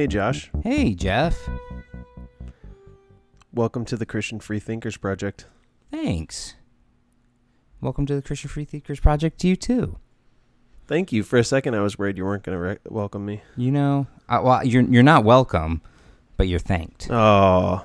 Hey, 0.00 0.06
Josh. 0.06 0.50
Hey, 0.64 0.94
Jeff. 0.94 1.38
Welcome 3.52 3.84
to 3.84 3.98
the 3.98 4.06
Christian 4.06 4.40
Free 4.40 4.58
Thinkers 4.58 4.96
Project. 4.96 5.44
Thanks. 5.90 6.54
Welcome 7.82 8.06
to 8.06 8.14
the 8.14 8.22
Christian 8.22 8.48
Free 8.48 8.64
Thinkers 8.64 8.98
Project 8.98 9.38
to 9.40 9.48
you 9.48 9.56
too. 9.56 9.98
Thank 10.86 11.12
you. 11.12 11.22
For 11.22 11.36
a 11.36 11.44
second, 11.44 11.74
I 11.74 11.80
was 11.80 11.98
worried 11.98 12.16
you 12.16 12.24
weren't 12.24 12.44
going 12.44 12.56
to 12.56 12.62
re- 12.62 12.78
welcome 12.88 13.26
me. 13.26 13.42
You 13.58 13.72
know, 13.72 14.06
uh, 14.26 14.40
well, 14.42 14.64
you're 14.64 14.84
you're 14.84 15.02
not 15.02 15.22
welcome, 15.22 15.82
but 16.38 16.48
you're 16.48 16.60
thanked. 16.60 17.10
Oh, 17.10 17.84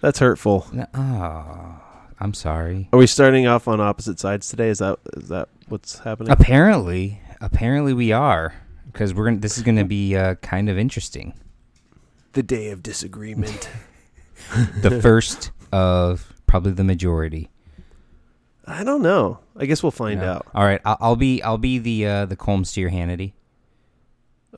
that's 0.00 0.20
hurtful. 0.20 0.66
Oh, 0.94 1.78
I'm 2.18 2.32
sorry. 2.32 2.88
Are 2.94 2.98
we 2.98 3.06
starting 3.06 3.46
off 3.46 3.68
on 3.68 3.82
opposite 3.82 4.18
sides 4.18 4.48
today? 4.48 4.70
Is 4.70 4.78
that 4.78 4.98
is 5.14 5.28
that 5.28 5.50
what's 5.68 5.98
happening? 5.98 6.32
Apparently, 6.32 7.20
apparently 7.42 7.92
we 7.92 8.12
are 8.12 8.54
because 8.96 9.12
we're 9.12 9.26
gonna. 9.26 9.36
This 9.36 9.58
is 9.58 9.62
gonna 9.62 9.84
be 9.84 10.16
uh, 10.16 10.36
kind 10.36 10.70
of 10.70 10.78
interesting. 10.78 11.34
the 12.32 12.42
day 12.42 12.70
of 12.70 12.82
disagreement. 12.82 13.68
The 14.82 15.00
first 15.00 15.50
of 15.72 16.32
probably 16.46 16.72
the 16.72 16.84
majority. 16.84 17.48
I 18.66 18.84
don't 18.84 19.00
know. 19.02 19.40
I 19.56 19.64
guess 19.66 19.82
we'll 19.82 19.90
find 19.92 20.20
Yeah. 20.20 20.34
out. 20.34 20.46
All 20.54 20.62
right, 20.64 20.80
I'll, 20.84 20.96
I'll 21.00 21.16
be 21.16 21.42
I'll 21.42 21.58
be 21.58 21.78
the 21.78 22.06
uh, 22.06 22.26
the 22.26 22.36
to 22.36 22.80
your 22.80 22.90
Hannity. 22.90 23.32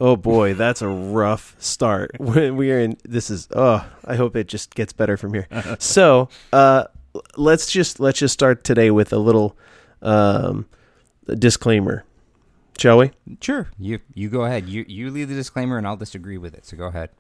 Oh 0.00 0.16
boy, 0.16 0.55
that's 0.55 0.83
a 0.83 0.89
rough 0.89 1.55
start. 1.59 2.11
When 2.19 2.56
we 2.56 2.70
are 2.72 2.81
in 2.81 2.97
this 3.05 3.31
is 3.31 3.48
oh, 3.55 3.89
I 4.05 4.16
hope 4.16 4.36
it 4.36 4.47
just 4.48 4.75
gets 4.75 4.92
better 4.92 5.16
from 5.16 5.33
here. 5.34 5.47
so, 5.78 6.28
uh 6.53 6.84
let's 7.36 7.70
just 7.70 7.98
let's 8.00 8.19
just 8.19 8.34
start 8.34 8.64
today 8.64 8.91
with 8.91 9.12
a 9.12 9.19
little 9.19 9.56
um 10.03 10.66
disclaimer. 11.27 12.05
Shall 12.79 12.98
we? 12.98 13.11
Sure, 13.41 13.69
you 13.79 13.98
you 14.15 14.29
go 14.29 14.45
ahead. 14.45 14.69
You 14.69 14.84
you 14.89 15.11
leave 15.11 15.29
the 15.29 15.34
disclaimer, 15.34 15.79
and 15.79 15.87
I'll 15.87 15.97
disagree 15.97 16.39
with 16.39 16.55
it. 16.55 16.65
So 16.65 16.77
go 16.77 16.87
ahead. 16.87 17.11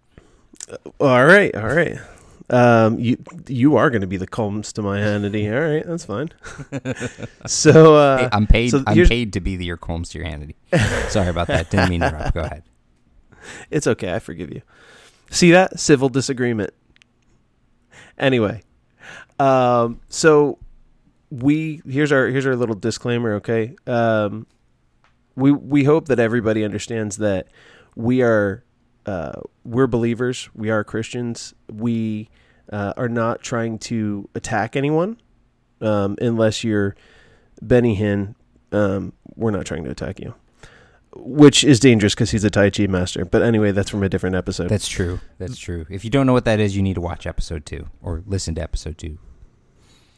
All 1.00 1.24
right, 1.26 1.54
all 1.54 1.66
right. 1.74 1.98
Um, 2.50 2.98
you 2.98 3.18
you 3.48 3.76
are 3.76 3.90
going 3.90 4.00
to 4.00 4.06
be 4.06 4.16
the 4.16 4.26
Colmes 4.26 4.72
to 4.74 4.82
my 4.82 4.98
Hannity. 5.00 5.52
All 5.52 5.74
right, 5.74 5.84
that's 5.86 6.04
fine. 6.04 6.30
so 7.46 7.96
uh, 7.96 8.18
Hey, 8.18 8.28
I'm 8.32 8.46
paid. 8.46 8.70
so 8.70 8.82
I'm 8.86 9.04
paid 9.06 9.32
to 9.34 9.40
be 9.40 9.56
the 9.56 9.64
your 9.64 9.76
Colmes 9.76 10.08
to 10.10 10.18
your 10.18 10.26
Hannity. 10.28 10.54
Sorry 11.10 11.28
about 11.28 11.48
that. 11.48 11.70
Didn't 11.70 11.90
mean 11.90 12.00
to 12.00 12.06
interrupt. 12.08 12.34
Go 12.34 12.40
ahead. 12.40 12.62
It's 13.70 13.86
okay. 13.86 14.14
I 14.14 14.18
forgive 14.18 14.52
you. 14.52 14.60
See 15.30 15.52
that 15.52 15.80
civil 15.80 16.10
disagreement. 16.10 16.74
Anyway, 18.18 18.62
um, 19.38 20.00
so 20.10 20.58
we 21.30 21.80
here's 21.88 22.12
our 22.12 22.26
here's 22.26 22.44
our 22.46 22.56
little 22.56 22.74
disclaimer. 22.74 23.34
Okay, 23.36 23.74
um, 23.86 24.46
we 25.38 25.52
we 25.52 25.84
hope 25.84 26.08
that 26.08 26.18
everybody 26.18 26.64
understands 26.64 27.18
that 27.18 27.48
we 27.94 28.22
are 28.22 28.64
uh, 29.06 29.40
we're 29.64 29.86
believers. 29.86 30.48
We 30.54 30.70
are 30.70 30.84
Christians. 30.84 31.54
We 31.72 32.28
uh, 32.72 32.92
are 32.96 33.08
not 33.08 33.42
trying 33.42 33.78
to 33.78 34.28
attack 34.34 34.76
anyone, 34.76 35.20
um, 35.80 36.16
unless 36.20 36.64
you're 36.64 36.96
Benny 37.62 37.96
Hinn. 37.96 38.34
Um, 38.72 39.12
we're 39.36 39.50
not 39.50 39.64
trying 39.64 39.84
to 39.84 39.90
attack 39.90 40.20
you 40.20 40.34
which 41.16 41.64
is 41.64 41.80
dangerous 41.80 42.14
because 42.14 42.30
he's 42.30 42.44
a 42.44 42.50
Tai 42.50 42.70
Chi 42.70 42.86
master. 42.86 43.24
But 43.24 43.42
anyway, 43.42 43.72
that's 43.72 43.90
from 43.90 44.02
a 44.02 44.08
different 44.08 44.36
episode. 44.36 44.68
That's 44.68 44.88
true. 44.88 45.20
That's 45.38 45.58
true. 45.58 45.86
If 45.90 46.04
you 46.04 46.10
don't 46.10 46.26
know 46.26 46.32
what 46.32 46.44
that 46.44 46.60
is, 46.60 46.76
you 46.76 46.82
need 46.82 46.94
to 46.94 47.00
watch 47.00 47.26
episode 47.26 47.66
two 47.66 47.88
or 48.02 48.22
listen 48.26 48.54
to 48.56 48.62
episode 48.62 48.98
two. 48.98 49.18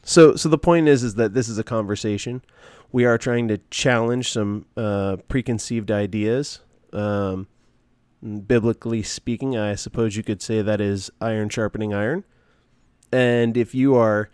So, 0.02 0.36
so 0.36 0.48
the 0.48 0.58
point 0.58 0.88
is, 0.88 1.02
is 1.02 1.14
that 1.16 1.34
this 1.34 1.48
is 1.48 1.58
a 1.58 1.64
conversation. 1.64 2.42
We 2.92 3.04
are 3.04 3.18
trying 3.18 3.48
to 3.48 3.58
challenge 3.70 4.32
some 4.32 4.66
uh, 4.76 5.16
preconceived 5.28 5.90
ideas. 5.90 6.60
Um, 6.92 7.46
biblically 8.22 9.02
speaking, 9.02 9.56
I 9.56 9.74
suppose 9.74 10.16
you 10.16 10.22
could 10.22 10.42
say 10.42 10.62
that 10.62 10.80
is 10.80 11.10
iron 11.20 11.48
sharpening 11.48 11.94
iron. 11.94 12.24
And 13.12 13.56
if 13.56 13.74
you 13.74 13.94
are 13.94 14.30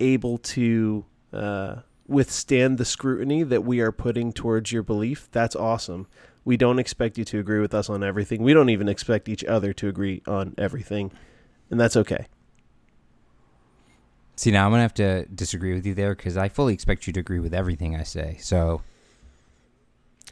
able 0.00 0.38
to 0.38 1.04
uh, 1.32 1.76
withstand 2.06 2.78
the 2.78 2.84
scrutiny 2.84 3.42
that 3.42 3.64
we 3.64 3.80
are 3.80 3.92
putting 3.92 4.32
towards 4.32 4.72
your 4.72 4.82
belief, 4.82 5.28
that's 5.32 5.56
awesome. 5.56 6.06
We 6.44 6.56
don't 6.56 6.78
expect 6.78 7.18
you 7.18 7.24
to 7.26 7.38
agree 7.38 7.60
with 7.60 7.74
us 7.74 7.90
on 7.90 8.04
everything. 8.04 8.42
We 8.42 8.54
don't 8.54 8.70
even 8.70 8.88
expect 8.88 9.28
each 9.28 9.44
other 9.44 9.72
to 9.74 9.88
agree 9.88 10.22
on 10.26 10.54
everything. 10.56 11.12
And 11.70 11.80
that's 11.80 11.96
okay. 11.96 12.26
See, 14.36 14.50
now 14.50 14.66
I'm 14.66 14.70
gonna 14.70 14.82
have 14.82 14.94
to 14.94 15.24
disagree 15.26 15.72
with 15.74 15.86
you 15.86 15.94
there 15.94 16.14
because 16.14 16.36
I 16.36 16.48
fully 16.48 16.74
expect 16.74 17.06
you 17.06 17.12
to 17.14 17.20
agree 17.20 17.38
with 17.38 17.54
everything 17.54 17.96
I 17.96 18.02
say. 18.02 18.36
So 18.40 18.82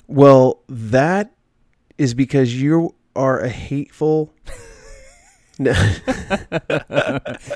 Well, 0.06 0.60
that 0.68 1.32
is 1.96 2.12
because 2.12 2.60
you 2.60 2.94
are 3.16 3.40
a 3.40 3.48
hateful. 3.48 4.32
no, 5.58 5.72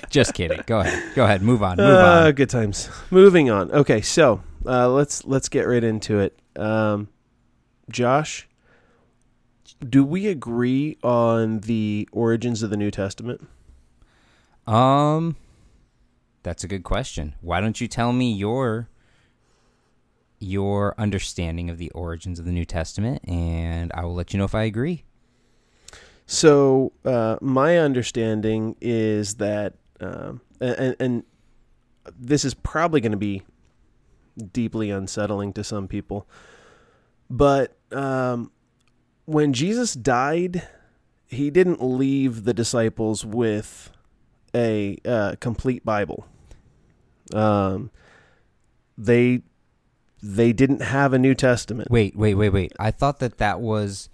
just 0.09 0.33
kidding. 0.33 0.63
Go 0.67 0.81
ahead. 0.81 1.15
Go 1.15 1.25
ahead. 1.25 1.43
Move 1.43 1.63
on. 1.63 1.77
Move 1.77 1.87
uh, 1.87 2.25
on. 2.27 2.33
good 2.33 2.49
times. 2.49 2.89
Moving 3.11 3.51
on. 3.51 3.71
Okay, 3.71 4.01
so 4.01 4.43
uh, 4.65 4.89
let's 4.89 5.25
let's 5.27 5.51
get 5.51 5.67
right 5.67 5.85
into 5.85 6.19
it. 6.19 6.41
Um, 6.57 7.09
Josh, 7.91 8.49
do 9.87 10.03
we 10.03 10.27
agree 10.29 10.97
on 11.03 11.61
the 11.61 12.09
origins 12.11 12.63
of 12.63 12.71
the 12.71 12.77
New 12.77 12.91
Testament? 12.91 13.47
Um, 14.67 15.37
that's 16.43 16.65
a 16.65 16.69
good 16.69 16.85
question. 16.85 17.35
Why 17.41 17.61
don't 17.61 17.81
you 17.81 17.89
tell 17.89 18.13
me 18.13 18.33
your 18.33 18.89
your 20.41 20.95
understanding 20.99 21.69
of 21.69 21.79
the 21.79 21.91
origins 21.91 22.39
of 22.39 22.45
the 22.45 22.53
New 22.53 22.65
Testament, 22.65 23.21
and 23.29 23.91
I 23.93 24.05
will 24.05 24.15
let 24.15 24.33
you 24.33 24.39
know 24.39 24.45
if 24.45 24.55
I 24.55 24.65
agree. 24.65 25.05
So 26.27 26.93
uh, 27.05 27.39
my 27.41 27.79
understanding 27.79 28.77
is 28.81 29.37
that, 29.37 29.75
um, 30.01 30.41
and, 30.61 30.95
and 31.01 31.23
this 32.17 32.45
is 32.45 32.55
probably 32.55 33.01
going 33.01 33.13
to 33.13 33.19
be 33.19 33.43
deeply 34.53 34.91
unsettling 34.91 35.53
to 35.55 35.65
some 35.65 35.89
people, 35.89 36.29
but 37.29 37.77
um, 37.91 38.53
when 39.25 39.53
Jesus 39.53 39.95
died, 39.95 40.69
he 41.27 41.51
didn't 41.51 41.83
leave 41.83 42.45
the 42.45 42.55
disciples 42.55 43.25
with 43.25 43.91
a 44.55 44.99
uh, 45.05 45.35
complete 45.41 45.85
Bible. 45.85 46.27
Um, 47.33 47.91
they 48.97 49.43
they 50.23 50.53
didn't 50.53 50.83
have 50.83 51.13
a 51.13 51.19
New 51.19 51.35
Testament. 51.35 51.91
Wait, 51.91 52.17
wait, 52.17 52.35
wait, 52.35 52.51
wait. 52.51 52.73
I 52.79 52.91
thought 52.91 53.21
that 53.21 53.39
that 53.39 53.61
was 53.61 54.09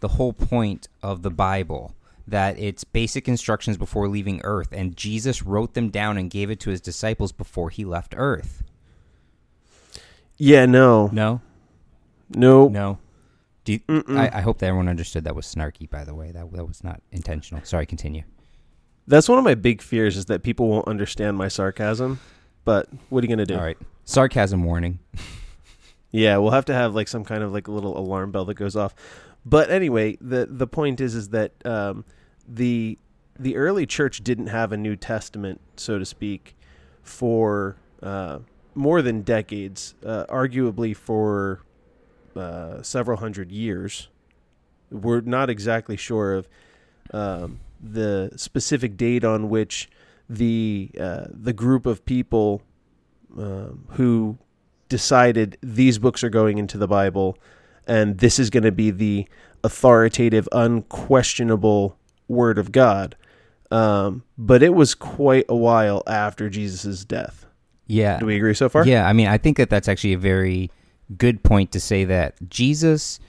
the 0.00 0.08
whole 0.08 0.32
point 0.32 0.88
of 1.02 1.22
the 1.22 1.30
Bible. 1.30 1.94
That 2.26 2.58
it's 2.58 2.84
basic 2.84 3.26
instructions 3.26 3.76
before 3.76 4.08
leaving 4.08 4.40
Earth, 4.44 4.68
and 4.72 4.96
Jesus 4.96 5.42
wrote 5.42 5.74
them 5.74 5.90
down 5.90 6.16
and 6.16 6.30
gave 6.30 6.50
it 6.50 6.60
to 6.60 6.70
his 6.70 6.80
disciples 6.80 7.32
before 7.32 7.70
he 7.70 7.84
left 7.84 8.14
Earth. 8.16 8.62
Yeah, 10.36 10.64
no, 10.66 11.10
No, 11.12 11.40
no, 12.30 12.68
no. 12.68 12.98
Do 13.64 13.72
you, 13.72 13.80
I, 14.08 14.38
I 14.38 14.40
hope 14.40 14.58
that 14.58 14.66
everyone 14.66 14.88
understood 14.88 15.24
that 15.24 15.34
was 15.34 15.44
snarky. 15.44 15.90
By 15.90 16.04
the 16.04 16.14
way, 16.14 16.30
that 16.30 16.50
that 16.52 16.64
was 16.64 16.82
not 16.84 17.02
intentional. 17.10 17.64
Sorry, 17.64 17.84
continue. 17.84 18.22
That's 19.10 19.28
one 19.28 19.38
of 19.38 19.44
my 19.44 19.56
big 19.56 19.82
fears 19.82 20.16
is 20.16 20.26
that 20.26 20.44
people 20.44 20.68
won't 20.68 20.86
understand 20.86 21.36
my 21.36 21.48
sarcasm. 21.48 22.20
But 22.64 22.88
what 23.08 23.24
are 23.24 23.26
you 23.26 23.28
gonna 23.28 23.44
do? 23.44 23.56
All 23.56 23.62
right, 23.62 23.78
sarcasm 24.04 24.62
warning. 24.64 25.00
Yeah, 26.12 26.36
we'll 26.38 26.52
have 26.52 26.64
to 26.66 26.74
have 26.74 26.94
like 26.94 27.08
some 27.08 27.24
kind 27.24 27.42
of 27.42 27.52
like 27.52 27.68
a 27.68 27.72
little 27.72 27.96
alarm 27.98 28.30
bell 28.30 28.44
that 28.46 28.54
goes 28.54 28.76
off. 28.76 28.94
But 29.44 29.70
anyway, 29.70 30.16
the 30.20 30.46
the 30.50 30.66
point 30.66 31.00
is 31.00 31.14
is 31.14 31.30
that 31.30 31.52
um, 31.64 32.04
the 32.48 32.98
the 33.38 33.56
early 33.56 33.86
church 33.86 34.22
didn't 34.22 34.48
have 34.48 34.70
a 34.70 34.76
New 34.76 34.94
Testament, 34.94 35.60
so 35.76 35.98
to 35.98 36.04
speak, 36.04 36.56
for 37.02 37.76
uh, 38.02 38.40
more 38.74 39.02
than 39.02 39.22
decades, 39.22 39.94
uh, 40.04 40.26
arguably 40.28 40.94
for 40.94 41.62
uh, 42.36 42.82
several 42.82 43.18
hundred 43.18 43.50
years. 43.50 44.08
We're 44.90 45.20
not 45.20 45.50
exactly 45.50 45.96
sure 45.96 46.34
of 46.34 46.48
um, 47.12 47.60
the 47.82 48.30
specific 48.36 48.96
date 48.96 49.24
on 49.24 49.48
which 49.48 49.88
the 50.28 50.90
uh, 50.98 51.26
the 51.30 51.52
group 51.52 51.86
of 51.86 52.04
people 52.04 52.62
um, 53.36 53.86
who 53.90 54.38
decided 54.88 55.56
these 55.62 55.98
books 55.98 56.22
are 56.22 56.30
going 56.30 56.58
into 56.58 56.76
the 56.78 56.88
Bible, 56.88 57.38
and 57.86 58.18
this 58.18 58.38
is 58.38 58.50
going 58.50 58.64
to 58.64 58.72
be 58.72 58.90
the 58.90 59.26
authoritative, 59.64 60.48
unquestionable 60.52 61.96
Word 62.28 62.58
of 62.58 62.72
God. 62.72 63.16
Um, 63.70 64.24
but 64.36 64.62
it 64.62 64.74
was 64.74 64.94
quite 64.94 65.44
a 65.48 65.56
while 65.56 66.02
after 66.06 66.48
Jesus' 66.50 67.04
death. 67.04 67.46
Yeah. 67.86 68.18
Do 68.18 68.26
we 68.26 68.36
agree 68.36 68.54
so 68.54 68.68
far? 68.68 68.86
Yeah, 68.86 69.06
I 69.06 69.12
mean, 69.12 69.26
I 69.28 69.38
think 69.38 69.56
that 69.56 69.70
that's 69.70 69.88
actually 69.88 70.12
a 70.12 70.18
very 70.18 70.70
good 71.16 71.42
point 71.42 71.72
to 71.72 71.80
say 71.80 72.04
that 72.04 72.34
Jesus, 72.48 73.20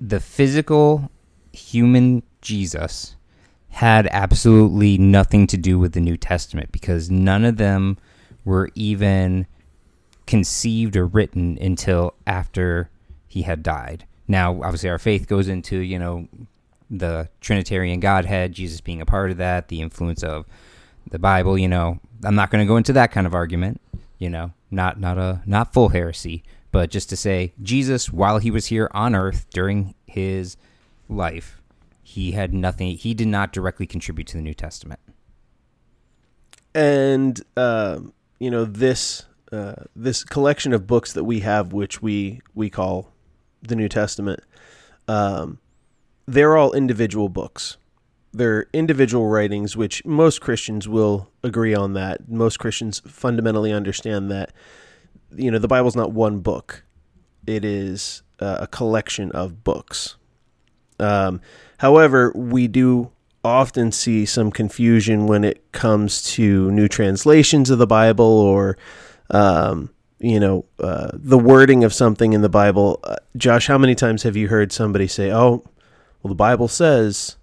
the 0.00 0.20
physical 0.20 1.10
human 1.52 2.22
Jesus, 2.42 3.16
had 3.70 4.08
absolutely 4.10 4.98
nothing 4.98 5.46
to 5.46 5.56
do 5.56 5.78
with 5.78 5.92
the 5.92 6.00
New 6.00 6.16
Testament 6.16 6.72
because 6.72 7.10
none 7.10 7.44
of 7.44 7.56
them 7.56 7.98
were 8.44 8.70
even 8.74 9.46
conceived 10.26 10.96
or 10.96 11.06
written 11.06 11.58
until 11.60 12.14
after 12.26 12.90
he 13.26 13.42
had 13.42 13.62
died. 13.62 14.04
Now, 14.28 14.62
obviously, 14.62 14.88
our 14.90 14.98
faith 14.98 15.26
goes 15.26 15.48
into, 15.48 15.78
you 15.78 15.98
know, 15.98 16.28
the 16.90 17.28
Trinitarian 17.40 18.00
Godhead, 18.00 18.52
Jesus 18.52 18.80
being 18.80 19.00
a 19.00 19.06
part 19.06 19.30
of 19.30 19.36
that, 19.38 19.68
the 19.68 19.80
influence 19.80 20.22
of 20.22 20.46
the 21.08 21.18
Bible. 21.18 21.56
You 21.56 21.68
know, 21.68 22.00
I'm 22.24 22.34
not 22.34 22.50
going 22.50 22.64
to 22.64 22.68
go 22.68 22.76
into 22.76 22.92
that 22.94 23.12
kind 23.12 23.26
of 23.26 23.34
argument. 23.34 23.80
You 24.18 24.30
know, 24.30 24.52
not 24.70 25.00
not 25.00 25.16
a 25.16 25.42
not 25.46 25.72
full 25.72 25.88
heresy, 25.90 26.42
but 26.72 26.90
just 26.90 27.08
to 27.10 27.16
say 27.16 27.52
Jesus, 27.62 28.12
while 28.12 28.38
he 28.38 28.50
was 28.50 28.66
here 28.66 28.90
on 28.92 29.14
Earth 29.14 29.46
during 29.52 29.94
his 30.06 30.56
life, 31.08 31.59
he 32.10 32.32
had 32.32 32.52
nothing. 32.52 32.96
He 32.96 33.14
did 33.14 33.28
not 33.28 33.52
directly 33.52 33.86
contribute 33.86 34.26
to 34.28 34.36
the 34.36 34.42
New 34.42 34.54
Testament. 34.54 35.00
and 36.74 37.40
uh, 37.56 38.00
you 38.40 38.50
know 38.50 38.64
this 38.64 39.26
uh, 39.52 39.74
this 39.94 40.24
collection 40.24 40.72
of 40.72 40.86
books 40.86 41.12
that 41.12 41.24
we 41.24 41.40
have, 41.40 41.72
which 41.72 42.02
we 42.02 42.40
we 42.54 42.68
call 42.68 43.12
the 43.62 43.76
New 43.76 43.88
Testament, 43.88 44.40
um, 45.06 45.58
they're 46.26 46.56
all 46.56 46.72
individual 46.72 47.28
books. 47.28 47.76
They're 48.32 48.66
individual 48.72 49.26
writings, 49.26 49.76
which 49.76 50.04
most 50.04 50.40
Christians 50.40 50.88
will 50.88 51.28
agree 51.44 51.74
on. 51.74 51.92
That 51.94 52.28
most 52.28 52.58
Christians 52.58 53.02
fundamentally 53.06 53.72
understand 53.72 54.30
that 54.32 54.52
you 55.32 55.50
know 55.50 55.58
the 55.58 55.68
Bible's 55.68 55.96
not 55.96 56.12
one 56.12 56.40
book; 56.40 56.84
it 57.46 57.64
is 57.64 58.22
uh, 58.40 58.58
a 58.60 58.66
collection 58.66 59.30
of 59.32 59.62
books. 59.62 60.16
Um, 60.98 61.40
however, 61.80 62.30
we 62.34 62.68
do 62.68 63.10
often 63.42 63.90
see 63.90 64.26
some 64.26 64.50
confusion 64.50 65.26
when 65.26 65.44
it 65.44 65.72
comes 65.72 66.22
to 66.22 66.70
new 66.70 66.86
translations 66.86 67.70
of 67.70 67.78
the 67.78 67.86
Bible 67.86 68.26
or, 68.26 68.76
um, 69.30 69.88
you 70.18 70.38
know, 70.38 70.66
uh, 70.78 71.10
the 71.14 71.38
wording 71.38 71.82
of 71.82 71.94
something 71.94 72.34
in 72.34 72.42
the 72.42 72.50
Bible. 72.50 73.00
Uh, 73.02 73.16
Josh, 73.34 73.66
how 73.66 73.78
many 73.78 73.94
times 73.94 74.24
have 74.24 74.36
you 74.36 74.48
heard 74.48 74.72
somebody 74.72 75.06
say, 75.06 75.32
"Oh, 75.32 75.64
well, 76.22 76.28
the 76.28 76.34
Bible 76.34 76.68
says 76.68 77.36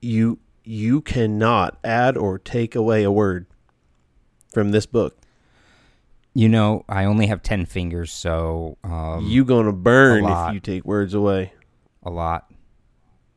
you 0.00 0.38
you 0.62 1.00
cannot 1.00 1.76
add 1.82 2.16
or 2.16 2.38
take 2.38 2.76
away 2.76 3.02
a 3.02 3.10
word 3.10 3.46
from 4.52 4.70
this 4.70 4.86
book. 4.86 5.18
You 6.32 6.48
know, 6.48 6.84
I 6.88 7.04
only 7.04 7.26
have 7.26 7.42
ten 7.42 7.66
fingers, 7.66 8.12
so 8.12 8.78
um, 8.84 9.26
you 9.26 9.44
gonna 9.44 9.72
burn 9.72 10.24
if 10.24 10.54
you 10.54 10.60
take 10.60 10.84
words 10.84 11.12
away." 11.12 11.52
a 12.04 12.10
lot. 12.10 12.50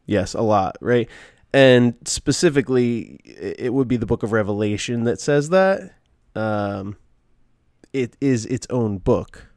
Yes, 0.06 0.34
a 0.34 0.42
lot, 0.42 0.78
right? 0.82 1.10
And 1.54 1.96
specifically, 2.06 3.20
it 3.24 3.74
would 3.74 3.88
be 3.88 3.98
the 3.98 4.06
book 4.06 4.24
of 4.24 4.32
Revelation 4.32 5.06
that 5.06 5.22
says 5.22 5.50
that. 5.50 5.96
Um, 6.36 6.98
it 7.94 8.18
is 8.20 8.46
its 8.46 8.68
own 8.70 8.98
book. 8.98 9.48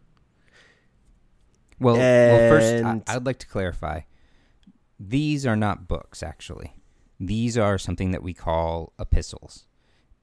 Well, 1.81 1.97
well 1.97 2.51
first, 2.51 2.85
I, 2.85 3.03
I'd 3.15 3.27
like 3.27 3.39
to 3.39 3.47
clarify. 3.47 4.03
These 5.01 5.45
are 5.45 5.57
not 5.57 5.89
books, 5.89 6.23
actually. 6.23 6.75
These 7.21 7.59
are 7.59 7.79
something 7.79 8.13
that 8.13 8.23
we 8.23 8.33
call 8.33 8.93
epistles. 8.99 9.67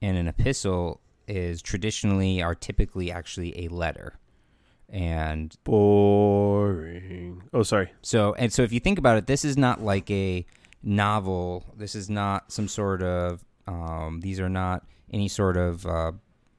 And 0.00 0.16
an 0.16 0.28
epistle 0.28 1.00
is 1.28 1.60
traditionally, 1.60 2.42
are 2.42 2.54
typically 2.54 3.10
actually 3.10 3.66
a 3.66 3.68
letter. 3.68 4.18
And 4.88 5.54
Boring. 5.64 7.42
Oh, 7.52 7.62
sorry. 7.62 7.92
so, 8.02 8.34
and 8.34 8.52
so 8.52 8.62
if 8.62 8.72
you 8.72 8.80
think 8.80 8.98
about 8.98 9.18
it, 9.18 9.26
this 9.26 9.44
is 9.44 9.56
not 9.56 9.82
like 9.82 10.10
a 10.10 10.46
novel. 10.82 11.64
This 11.76 11.94
is 11.94 12.08
not 12.08 12.52
some 12.52 12.68
sort 12.68 13.02
of, 13.02 13.44
um, 13.66 14.20
these 14.22 14.38
are 14.38 14.48
not 14.48 14.84
any 15.12 15.28
sort 15.28 15.56
of 15.56 15.84
uh, 15.86 16.12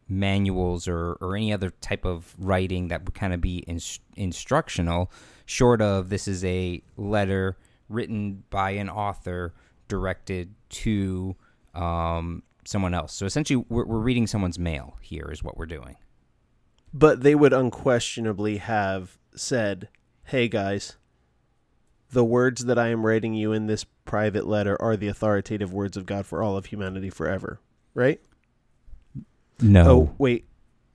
manuals 0.09 0.87
or, 0.87 1.13
or 1.21 1.35
any 1.35 1.53
other 1.53 1.69
type 1.69 2.05
of 2.05 2.33
writing 2.37 2.89
that 2.89 3.05
would 3.05 3.13
kind 3.13 3.33
of 3.33 3.41
be 3.41 3.59
ins- 3.59 3.99
instructional, 4.15 5.11
short 5.45 5.81
of 5.81 6.09
this 6.09 6.27
is 6.27 6.43
a 6.45 6.81
letter 6.97 7.57
written 7.89 8.43
by 8.49 8.71
an 8.71 8.89
author 8.89 9.53
directed 9.87 10.53
to 10.69 11.35
um, 11.73 12.43
someone 12.65 12.93
else. 12.93 13.13
So 13.13 13.25
essentially, 13.25 13.63
we're, 13.69 13.85
we're 13.85 13.99
reading 13.99 14.27
someone's 14.27 14.59
mail 14.59 14.97
here, 15.01 15.29
is 15.31 15.43
what 15.43 15.57
we're 15.57 15.65
doing. 15.65 15.95
But 16.93 17.21
they 17.21 17.35
would 17.35 17.53
unquestionably 17.53 18.57
have 18.57 19.17
said, 19.35 19.89
"Hey 20.25 20.47
guys, 20.47 20.97
the 22.11 22.23
words 22.23 22.65
that 22.65 22.79
I 22.79 22.87
am 22.87 23.05
writing 23.05 23.33
you 23.33 23.51
in 23.51 23.67
this 23.67 23.83
private 24.05 24.47
letter 24.47 24.81
are 24.81 24.95
the 24.95 25.07
authoritative 25.07 25.73
words 25.73 25.97
of 25.97 26.05
God 26.05 26.25
for 26.25 26.41
all 26.41 26.57
of 26.57 26.67
humanity 26.67 27.09
forever." 27.09 27.59
Right? 27.93 28.21
No. 29.59 29.89
Oh, 29.89 30.15
wait. 30.17 30.45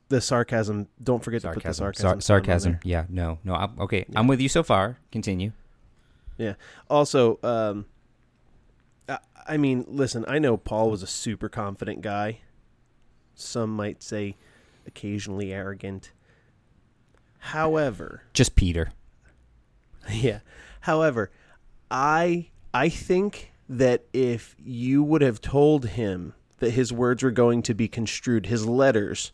The 0.09 0.21
sarcasm. 0.21 0.89
Don't 1.03 1.23
forget 1.25 1.43
to 1.43 1.49
put 1.49 1.62
the 1.62 1.73
sarcasm. 1.73 2.03
sarcasm. 2.03 2.21
Sar- 2.21 2.37
sarcasm. 2.38 2.79
Yeah. 2.85 3.05
No. 3.09 3.38
No. 3.45 3.55
I'm, 3.55 3.81
okay. 3.81 4.05
Yeah. 4.09 4.19
I'm 4.19 4.27
with 4.27 4.41
you 4.41 4.49
so 4.49 4.62
far. 4.62 4.99
Continue. 5.11 5.53
Yeah. 6.38 6.55
Also, 6.88 7.38
um, 7.43 7.87
I, 9.09 9.19
I 9.49 9.56
mean, 9.56 9.85
listen, 9.88 10.25
I 10.29 10.38
know 10.38 10.56
Paul 10.56 10.91
was 10.91 11.03
a 11.03 11.06
super 11.06 11.49
confident 11.49 12.03
guy. 12.03 12.41
Some 13.35 13.75
might 13.75 14.03
say 14.03 14.37
occasionally 14.87 15.52
arrogant. 15.52 16.12
However, 17.38 18.23
Just 18.32 18.55
Peter. 18.55 18.93
yeah. 20.11 20.40
However, 20.81 21.31
I 21.90 22.50
I 22.73 22.88
think 22.88 23.52
that 23.69 24.05
if 24.12 24.56
you 24.58 25.02
would 25.02 25.23
have 25.23 25.40
told 25.40 25.87
him 25.87 26.34
that 26.58 26.70
his 26.70 26.93
words 26.93 27.23
were 27.23 27.31
going 27.31 27.62
to 27.62 27.75
be 27.75 27.88
construed, 27.88 28.46
his 28.46 28.67
letters 28.67 29.32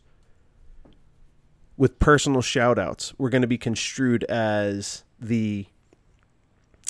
with 1.77 1.99
personal 1.99 2.41
shout 2.41 2.77
outs 2.77 3.13
were 3.17 3.29
going 3.29 3.41
to 3.41 3.47
be 3.47 3.57
construed 3.57 4.23
as 4.25 5.03
the 5.19 5.65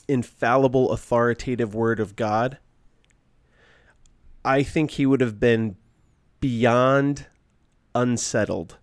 infallible 0.08 0.92
authoritative 0.92 1.76
word 1.76 2.00
of 2.00 2.16
God, 2.16 2.58
I 4.44 4.64
think 4.64 4.92
he 4.92 5.06
would 5.06 5.22
have 5.22 5.40
been 5.40 5.76
beyond 6.40 7.28
unsettled 7.96 8.78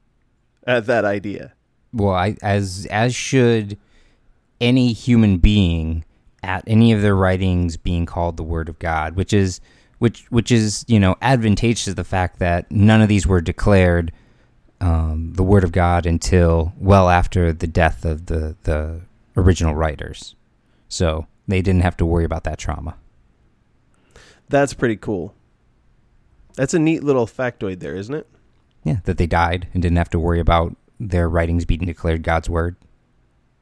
at 0.67 0.87
that 0.87 1.05
idea. 1.05 1.53
Well, 1.93 2.15
I 2.15 2.37
as 2.43 2.87
as 2.91 3.15
should 3.15 3.79
any 4.61 4.93
human 4.93 5.39
being 5.39 6.05
at 6.43 6.65
any 6.67 6.93
of 6.93 7.03
their 7.03 7.17
writings 7.17 7.77
being 7.77 8.07
called 8.07 8.37
the 8.37 8.43
word 8.43 8.69
of 8.69 8.79
God, 8.79 9.17
which 9.17 9.33
is 9.33 9.61
which 9.99 10.31
which 10.31 10.53
is 10.53 10.85
you 10.89 11.01
know 11.01 11.17
advantageous 11.23 11.85
to 11.85 11.95
the 11.95 12.05
fact 12.05 12.39
that 12.39 12.71
none 12.71 13.01
of 13.01 13.09
these 13.09 13.27
were 13.27 13.41
declared 13.41 14.13
um, 14.81 15.33
the 15.35 15.43
word 15.43 15.65
of 15.65 15.73
God 15.73 16.07
until 16.07 16.73
well 16.79 17.09
after 17.09 17.53
the 17.53 17.67
death 17.67 18.05
of 18.05 18.27
the 18.27 18.57
the 18.65 19.01
original 19.37 19.75
writers, 19.75 20.35
so 20.89 21.27
they 21.49 21.63
didn't 21.63 21.83
have 21.83 21.97
to 21.99 22.07
worry 22.07 22.25
about 22.25 22.45
that 22.45 22.59
trauma. 22.59 22.97
That's 24.49 24.75
pretty 24.75 24.97
cool. 24.97 25.35
That's 26.55 26.75
a 26.75 26.79
neat 26.79 27.03
little 27.03 27.27
factoid 27.27 27.81
there, 27.81 27.97
isn't 27.97 28.15
it? 28.15 28.27
Yeah, 28.87 28.99
that 29.03 29.19
they 29.19 29.27
died 29.27 29.67
and 29.75 29.83
didn't 29.83 29.99
have 29.99 30.11
to 30.11 30.19
worry 30.21 30.39
about 30.39 30.77
their 31.01 31.29
writings 31.29 31.65
being 31.65 31.85
declared 31.85 32.23
God's 32.23 32.49
word. 32.49 32.77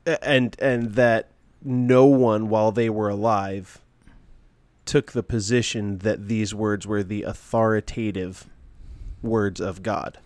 And 0.05 0.55
and 0.61 0.97
that 0.97 1.31
no 1.63 2.05
one 2.05 2.51
while 2.51 2.73
they 2.73 2.91
were 2.91 3.09
alive 3.09 3.81
took 4.85 5.13
the 5.13 5.23
position 5.23 5.97
that 6.01 6.29
these 6.29 6.55
words 6.55 6.87
were 6.87 7.03
the 7.03 7.23
authoritative 7.23 8.47
words 9.23 9.63
of 9.63 9.83
God. 9.83 10.19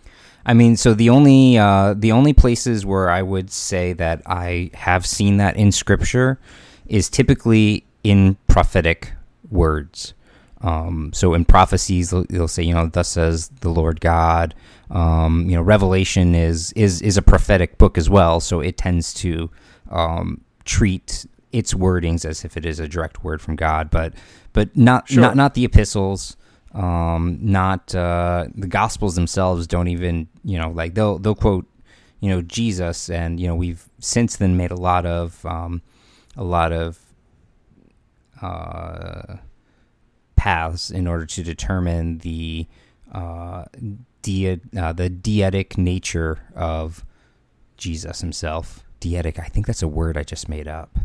I 0.45 0.53
mean, 0.53 0.75
so 0.75 0.93
the 0.93 1.09
only 1.09 1.57
uh, 1.57 1.93
the 1.95 2.11
only 2.11 2.33
places 2.33 2.85
where 2.85 3.09
I 3.09 3.21
would 3.21 3.51
say 3.51 3.93
that 3.93 4.21
I 4.25 4.69
have 4.73 5.05
seen 5.05 5.37
that 5.37 5.55
in 5.55 5.71
Scripture 5.71 6.39
is 6.87 7.09
typically 7.09 7.85
in 8.03 8.35
prophetic 8.49 9.13
words. 9.49 10.13
Um, 10.61 11.11
so 11.13 11.33
in 11.33 11.45
prophecies, 11.45 12.09
they'll, 12.09 12.25
they'll 12.29 12.47
say, 12.47 12.63
you 12.63 12.73
know, 12.73 12.87
"Thus 12.87 13.07
says 13.09 13.49
the 13.61 13.69
Lord 13.69 14.01
God." 14.01 14.53
Um, 14.89 15.49
you 15.49 15.55
know, 15.55 15.61
Revelation 15.61 16.35
is 16.35 16.71
is 16.73 17.01
is 17.01 17.15
a 17.17 17.21
prophetic 17.21 17.77
book 17.77 17.97
as 17.97 18.09
well, 18.09 18.39
so 18.39 18.59
it 18.59 18.77
tends 18.77 19.13
to 19.15 19.49
um, 19.89 20.41
treat 20.65 21.25
its 21.51 21.73
wordings 21.73 22.25
as 22.25 22.43
if 22.45 22.57
it 22.57 22.65
is 22.65 22.79
a 22.79 22.87
direct 22.87 23.23
word 23.23 23.41
from 23.41 23.55
God, 23.55 23.89
but 23.89 24.13
but 24.53 24.75
not 24.75 25.07
Sure. 25.09 25.21
not 25.21 25.35
not 25.35 25.53
the 25.53 25.63
epistles 25.65 26.35
um 26.73 27.39
not 27.41 27.95
uh 27.95 28.45
the 28.53 28.67
gospels 28.67 29.15
themselves 29.15 29.65
don't 29.65 29.87
even 29.87 30.27
you 30.43 30.55
know 30.59 30.69
like 30.69 30.93
they'll 30.93 31.17
they'll 31.17 31.33
quote 31.33 31.65
you 32.19 32.29
know 32.29 32.43
jesus 32.43 33.09
and 33.09 33.39
you 33.39 33.47
know 33.47 33.55
we've 33.55 33.89
since 33.97 34.35
then 34.35 34.55
made 34.55 34.69
a 34.69 34.75
lot 34.75 35.03
of 35.03 35.43
um 35.47 35.81
a 36.37 36.43
lot 36.43 36.71
of 36.71 36.99
uh 38.43 39.37
paths 40.39 40.89
in 40.89 41.05
order 41.07 41.25
to 41.25 41.43
determine 41.43 42.17
the 42.19 42.65
uh, 43.11 43.65
die- 44.21 44.59
uh 44.77 44.93
the 44.93 45.09
dietic 45.09 45.77
nature 45.77 46.39
of 46.55 47.03
jesus 47.77 48.21
himself 48.21 48.83
dietic 49.01 49.37
i 49.39 49.47
think 49.53 49.65
that's 49.67 49.81
a 49.83 49.87
word 49.87 50.17
i 50.17 50.23
just 50.23 50.47
made 50.47 50.67
up 50.67 50.97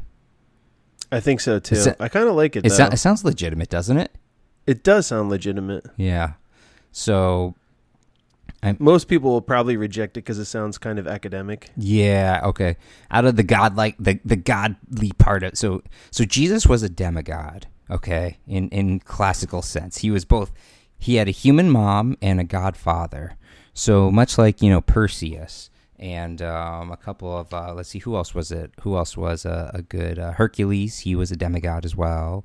I 1.12 1.20
think 1.20 1.40
so 1.40 1.60
too. 1.60 1.76
Is 1.76 1.86
it- 1.86 1.96
I 2.00 2.08
kind 2.08 2.28
of 2.28 2.34
like 2.34 2.56
it. 2.56 2.66
it, 2.66 2.70
though. 2.70 2.74
sou- 2.88 2.92
it 2.92 2.96
sounds 2.96 3.24
legitimate 3.24 3.68
doesn't 3.70 3.98
it 3.98 4.10
it 4.66 4.82
does 4.82 5.06
sound 5.06 5.28
legitimate. 5.30 5.84
yeah 5.96 6.32
so 6.92 7.54
Most 8.78 9.08
people 9.08 9.30
will 9.30 9.42
probably 9.42 9.76
reject 9.76 10.16
it 10.16 10.20
because 10.24 10.38
it 10.38 10.46
sounds 10.46 10.78
kind 10.78 10.98
of 10.98 11.06
academic. 11.06 11.70
Yeah, 11.76 12.40
okay. 12.44 12.76
Out 13.10 13.24
of 13.26 13.36
the 13.36 13.42
godlike 13.42 13.96
the 13.98 14.18
the 14.24 14.36
godly 14.36 15.12
part 15.18 15.42
of 15.42 15.56
so 15.58 15.82
so 16.10 16.24
Jesus 16.24 16.66
was 16.66 16.82
a 16.82 16.88
demigod, 16.88 17.66
Okay, 17.90 18.38
in 18.46 18.68
in 18.70 19.00
classical 19.00 19.62
sense, 19.62 19.98
he 19.98 20.10
was 20.10 20.24
both. 20.24 20.52
He 20.98 21.16
had 21.16 21.28
a 21.28 21.32
human 21.32 21.70
mom 21.70 22.16
and 22.22 22.40
a 22.40 22.44
godfather. 22.44 23.36
So 23.74 24.10
much 24.10 24.38
like 24.38 24.62
you 24.62 24.70
know 24.70 24.80
Perseus 24.80 25.68
and 25.98 26.40
um, 26.40 26.90
a 26.90 26.96
couple 26.96 27.36
of 27.36 27.52
uh, 27.52 27.74
let's 27.74 27.90
see 27.90 27.98
who 27.98 28.16
else 28.16 28.34
was 28.34 28.50
it? 28.50 28.72
Who 28.82 28.96
else 28.96 29.16
was 29.16 29.44
a, 29.44 29.70
a 29.74 29.82
good 29.82 30.18
uh, 30.18 30.32
Hercules? 30.32 31.00
He 31.00 31.14
was 31.14 31.30
a 31.30 31.36
demigod 31.36 31.84
as 31.84 31.94
well, 31.94 32.44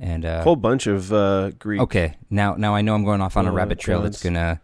and 0.00 0.24
uh, 0.24 0.38
A 0.40 0.42
whole 0.42 0.56
bunch 0.56 0.86
of 0.86 1.12
uh, 1.12 1.50
Greek. 1.58 1.80
okay. 1.82 2.16
Now 2.30 2.54
now 2.54 2.74
I 2.74 2.80
know 2.80 2.94
I'm 2.94 3.04
going 3.04 3.20
off 3.20 3.36
on 3.36 3.46
a 3.46 3.50
Uh, 3.50 3.54
rabbit 3.54 3.78
trail 3.78 4.00
that's 4.02 4.22
gonna 4.22 4.60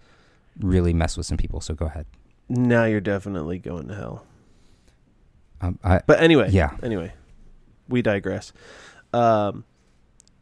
really 0.61 0.95
mess 0.95 1.17
with 1.19 1.27
some 1.27 1.37
people. 1.37 1.61
So 1.61 1.75
go 1.75 1.87
ahead. 1.87 2.07
Now 2.49 2.85
you're 2.85 3.01
definitely 3.01 3.59
going 3.59 3.89
to 3.89 3.95
hell. 3.95 4.25
Um, 5.61 5.79
I, 5.83 6.01
But 6.07 6.21
anyway, 6.21 6.49
Yeah. 6.51 6.77
Anyway, 6.83 7.13
we 7.89 8.03
digress. 8.03 8.53
Um, 9.13 9.65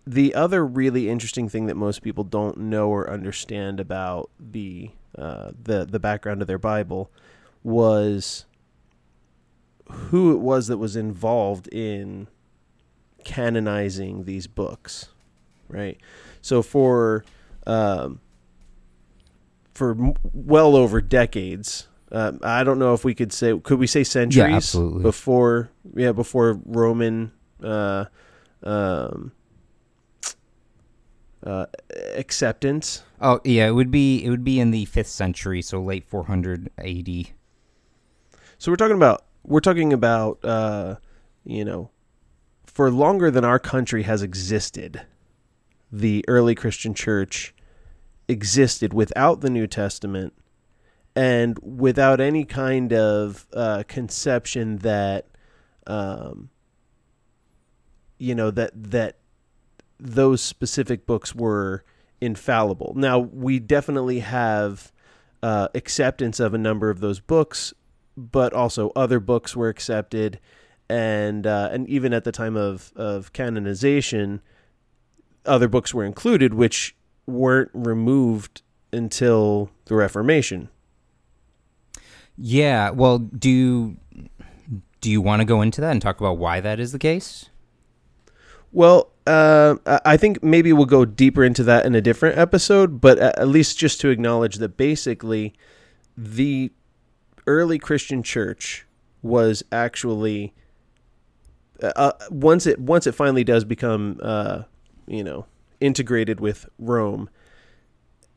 the 0.07 0.35
other 0.35 0.65
really 0.67 1.09
interesting 1.09 1.49
thing 1.49 1.67
that 1.67 1.77
most 1.77 2.03
people 2.03 2.25
don't 2.25 2.59
know 2.59 2.89
or 2.89 3.09
understand 3.11 3.81
about 3.81 4.31
the 4.39 4.91
uh, 5.17 5.53
the 5.63 5.85
the 5.85 6.01
background 6.01 6.41
of 6.41 6.49
their 6.49 6.59
Bible 6.59 7.11
was 7.63 8.47
who 9.91 10.33
it 10.33 10.41
was 10.41 10.69
that 10.69 10.79
was 10.79 10.97
involved 10.97 11.69
in 11.69 12.27
canonizing 13.25 14.25
these 14.25 14.47
books, 14.47 15.11
right? 15.69 15.99
So 16.41 16.63
for 16.63 17.25
um, 17.67 18.21
for 19.75 19.93
m- 19.93 20.15
well 20.33 20.77
over 20.77 21.01
decades. 21.01 21.89
Um, 22.11 22.41
I 22.43 22.63
don't 22.63 22.79
know 22.79 22.93
if 22.93 23.05
we 23.05 23.15
could 23.15 23.33
say 23.33 23.59
could 23.59 23.79
we 23.79 23.87
say 23.87 24.05
centuries 24.05 24.53
absolutely. 24.53 25.03
before 25.03 25.71
yeah 25.95 26.13
before 26.13 26.61
Roman 26.67 27.33
uh, 27.63 28.05
um, 28.63 29.33
uh, 31.45 31.67
acceptance. 32.15 33.03
oh 33.21 33.41
yeah, 33.45 33.67
it 33.67 33.73
would 33.73 33.91
be 33.91 34.25
it 34.25 34.31
would 34.31 34.45
be 34.45 34.61
in 34.61 34.71
the 34.71 34.85
fifth 34.87 35.09
century, 35.09 35.63
so 35.63 35.81
late 35.81 36.05
400 36.05 36.71
AD. 36.79 37.09
So 38.59 38.71
we're 38.71 38.77
talking 38.77 38.97
about 38.97 39.25
we're 39.43 39.61
talking 39.61 39.93
about 39.93 40.45
uh, 40.45 40.97
you 41.45 41.65
know 41.65 41.91
for 42.65 42.91
longer 42.91 43.31
than 43.31 43.45
our 43.45 43.59
country 43.59 44.05
has 44.05 44.23
existed, 44.23 45.03
the 45.91 46.25
early 46.27 46.55
Christian 46.55 46.95
church 46.95 47.55
existed 48.29 48.95
without 48.95 49.41
the 49.41 49.51
New 49.51 49.67
Testament 49.67 50.33
and 51.15 51.59
without 51.63 52.21
any 52.21 52.45
kind 52.45 52.93
of 52.93 53.47
uh, 53.53 53.83
conception 53.87 54.79
that 54.79 55.27
um, 55.87 56.51
you 58.19 58.35
know 58.35 58.51
that 58.51 58.71
that 58.75 59.17
those 60.03 60.43
specific 60.43 61.07
books 61.07 61.35
were 61.35 61.85
infallible. 62.21 62.93
Now 62.97 63.19
we 63.19 63.59
definitely 63.59 64.21
have 64.21 64.93
uh, 65.43 65.69
acceptance 65.75 66.41
of 66.41 66.55
a 66.55 66.59
number 66.59 66.91
of 66.91 67.01
those 67.01 67.21
books, 67.21 67.73
but 68.17 68.53
also 68.53 68.91
other 68.95 69.21
books 69.21 69.57
were 69.57 69.69
accepted, 69.69 70.41
and 70.89 71.47
uh, 71.47 71.69
and 71.73 71.89
even 71.89 72.13
at 72.13 72.25
the 72.25 72.33
time 72.33 72.57
of 72.57 72.93
of 72.97 73.33
canonization, 73.33 74.41
other 75.47 75.69
books 75.69 75.95
were 75.95 76.05
included, 76.05 76.55
which 76.55 76.95
weren't 77.27 77.71
removed 77.73 78.63
until 78.93 79.71
the 79.87 79.95
Reformation. 79.95 80.69
Yeah, 82.37 82.91
well, 82.91 83.19
do 83.19 83.51
you, 83.51 83.97
do 85.01 85.11
you 85.11 85.21
want 85.21 85.41
to 85.41 85.45
go 85.45 85.63
into 85.63 85.81
that 85.81 85.91
and 85.93 86.03
talk 86.03 86.19
about 86.19 86.39
why 86.39 86.61
that 86.61 86.81
is 86.81 86.93
the 86.93 86.99
case? 86.99 87.51
Well, 88.73 89.12
uh, 89.27 89.77
I 90.05 90.17
think 90.17 90.43
maybe 90.43 90.73
we'll 90.73 90.87
go 90.87 91.05
deeper 91.05 91.45
into 91.45 91.63
that 91.65 91.87
in 91.87 91.95
a 91.95 92.01
different 92.01 92.39
episode, 92.39 93.01
but 93.01 93.19
at 93.19 93.49
least 93.49 93.79
just 93.79 94.01
to 94.01 94.09
acknowledge 94.09 94.57
that 94.57 94.77
basically 94.77 95.55
the 96.17 96.73
early 97.47 97.79
Christian 97.79 98.23
church 98.23 98.87
was 99.23 99.63
actually 99.71 100.53
uh, 101.83 101.93
uh, 101.97 102.13
once 102.31 102.67
it 102.67 102.79
once 102.79 103.07
it 103.07 103.13
finally 103.13 103.45
does 103.45 103.65
become 103.65 104.19
uh, 104.23 104.63
you 105.07 105.25
know 105.25 105.47
integrated 105.81 106.41
with 106.41 106.69
Rome, 106.79 107.29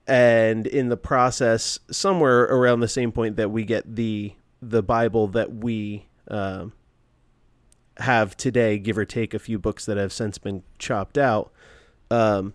and 0.08 0.66
in 0.66 0.90
the 0.90 0.98
process, 0.98 1.80
somewhere 1.92 2.44
around 2.44 2.80
the 2.80 2.88
same 2.88 3.12
point 3.12 3.36
that 3.38 3.52
we 3.52 3.64
get 3.64 3.96
the 3.96 4.34
the 4.62 4.82
Bible 4.82 5.28
that 5.30 5.54
we 5.54 6.08
um, 6.30 6.74
have 7.98 8.36
today, 8.38 8.78
give 8.78 8.98
or 8.98 9.06
take 9.06 9.34
a 9.34 9.40
few 9.40 9.60
books 9.60 9.86
that 9.86 9.98
have 9.98 10.12
since 10.12 10.38
been 10.38 10.64
chopped 10.80 11.18
out, 11.18 11.52
um, 12.12 12.54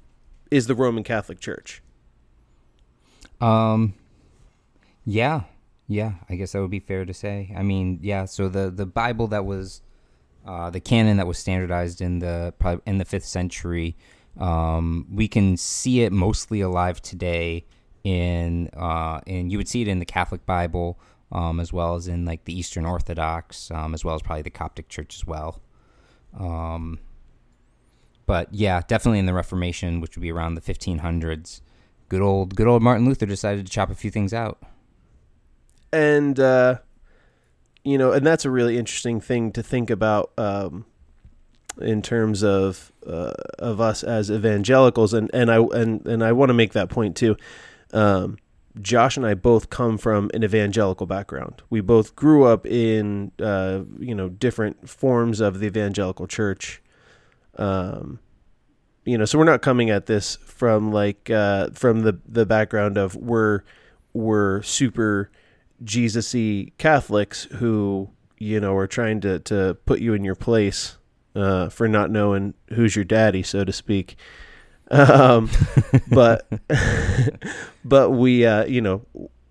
is 0.50 0.66
the 0.66 0.74
Roman 0.74 1.02
Catholic 1.02 1.40
Church. 1.40 1.82
Um, 3.40 3.94
yeah, 5.04 5.42
yeah, 5.88 6.14
I 6.28 6.36
guess 6.36 6.52
that 6.52 6.60
would 6.60 6.70
be 6.70 6.80
fair 6.80 7.04
to 7.04 7.14
say. 7.14 7.52
I 7.56 7.62
mean, 7.62 7.98
yeah. 8.02 8.24
So 8.26 8.48
the 8.48 8.70
the 8.70 8.86
Bible 8.86 9.26
that 9.28 9.44
was 9.44 9.82
uh, 10.46 10.70
the 10.70 10.80
canon 10.80 11.16
that 11.16 11.26
was 11.26 11.38
standardized 11.38 12.00
in 12.00 12.18
the 12.18 12.54
in 12.86 12.98
the 12.98 13.04
fifth 13.04 13.24
century, 13.24 13.96
um, 14.38 15.06
we 15.12 15.28
can 15.28 15.56
see 15.56 16.02
it 16.02 16.12
mostly 16.12 16.60
alive 16.60 17.00
today 17.02 17.64
in 18.04 18.68
uh, 18.76 19.20
and 19.26 19.50
you 19.50 19.58
would 19.58 19.68
see 19.68 19.82
it 19.82 19.88
in 19.88 19.98
the 19.98 20.04
Catholic 20.04 20.44
Bible. 20.46 20.98
Um, 21.32 21.60
as 21.60 21.72
well 21.72 21.94
as 21.94 22.08
in 22.08 22.24
like 22.24 22.44
the 22.44 22.58
Eastern 22.58 22.84
Orthodox, 22.84 23.70
um, 23.70 23.94
as 23.94 24.04
well 24.04 24.16
as 24.16 24.22
probably 24.22 24.42
the 24.42 24.50
Coptic 24.50 24.88
Church 24.88 25.14
as 25.14 25.24
well. 25.24 25.60
Um, 26.36 26.98
but 28.26 28.52
yeah, 28.52 28.82
definitely 28.86 29.20
in 29.20 29.26
the 29.26 29.34
Reformation, 29.34 30.00
which 30.00 30.16
would 30.16 30.22
be 30.22 30.32
around 30.32 30.56
the 30.56 30.60
1500s, 30.60 31.60
good 32.08 32.20
old 32.20 32.56
good 32.56 32.66
old 32.66 32.82
Martin 32.82 33.06
Luther 33.06 33.26
decided 33.26 33.66
to 33.66 33.72
chop 33.72 33.90
a 33.90 33.94
few 33.94 34.10
things 34.10 34.34
out. 34.34 34.58
and 35.92 36.38
uh, 36.38 36.78
you 37.84 37.98
know, 37.98 38.12
and 38.12 38.26
that's 38.26 38.44
a 38.44 38.50
really 38.50 38.78
interesting 38.78 39.20
thing 39.20 39.52
to 39.52 39.62
think 39.62 39.90
about 39.90 40.32
um, 40.36 40.84
in 41.80 42.02
terms 42.02 42.42
of 42.44 42.92
uh, 43.06 43.32
of 43.58 43.80
us 43.80 44.02
as 44.02 44.30
evangelicals, 44.30 45.14
and 45.14 45.30
and 45.32 45.50
I 45.50 45.58
and 45.58 46.06
and 46.06 46.22
I 46.22 46.32
want 46.32 46.50
to 46.50 46.54
make 46.54 46.72
that 46.72 46.88
point 46.88 47.16
too. 47.16 47.36
Josh 48.80 49.16
and 49.16 49.26
I 49.26 49.34
both 49.34 49.70
come 49.70 49.98
from 49.98 50.30
an 50.32 50.44
evangelical 50.44 51.06
background. 51.06 51.62
We 51.70 51.80
both 51.80 52.14
grew 52.14 52.44
up 52.44 52.66
in 52.66 53.32
uh, 53.40 53.80
you 53.98 54.14
know 54.14 54.28
different 54.28 54.88
forms 54.88 55.40
of 55.40 55.60
the 55.60 55.66
evangelical 55.66 56.26
church. 56.26 56.82
Um, 57.56 58.20
you 59.04 59.18
know, 59.18 59.24
so 59.24 59.38
we're 59.38 59.44
not 59.44 59.62
coming 59.62 59.90
at 59.90 60.06
this 60.06 60.36
from 60.36 60.92
like 60.92 61.30
uh, 61.30 61.70
from 61.70 62.02
the 62.02 62.18
the 62.26 62.46
background 62.46 62.96
of 62.96 63.16
we're 63.16 63.62
we're 64.12 64.62
super 64.62 65.30
Jesus-y 65.82 66.72
Catholics 66.78 67.44
who 67.44 68.10
you 68.38 68.60
know 68.60 68.76
are 68.76 68.86
trying 68.86 69.20
to 69.22 69.40
to 69.40 69.76
put 69.84 70.00
you 70.00 70.14
in 70.14 70.22
your 70.22 70.36
place 70.36 70.96
uh, 71.34 71.68
for 71.68 71.88
not 71.88 72.10
knowing 72.10 72.54
who's 72.70 72.94
your 72.94 73.04
daddy, 73.04 73.42
so 73.42 73.64
to 73.64 73.72
speak. 73.72 74.16
Um, 74.90 75.48
but 76.10 76.48
but 77.84 78.10
we 78.10 78.44
uh, 78.44 78.64
you 78.66 78.80
know 78.80 79.02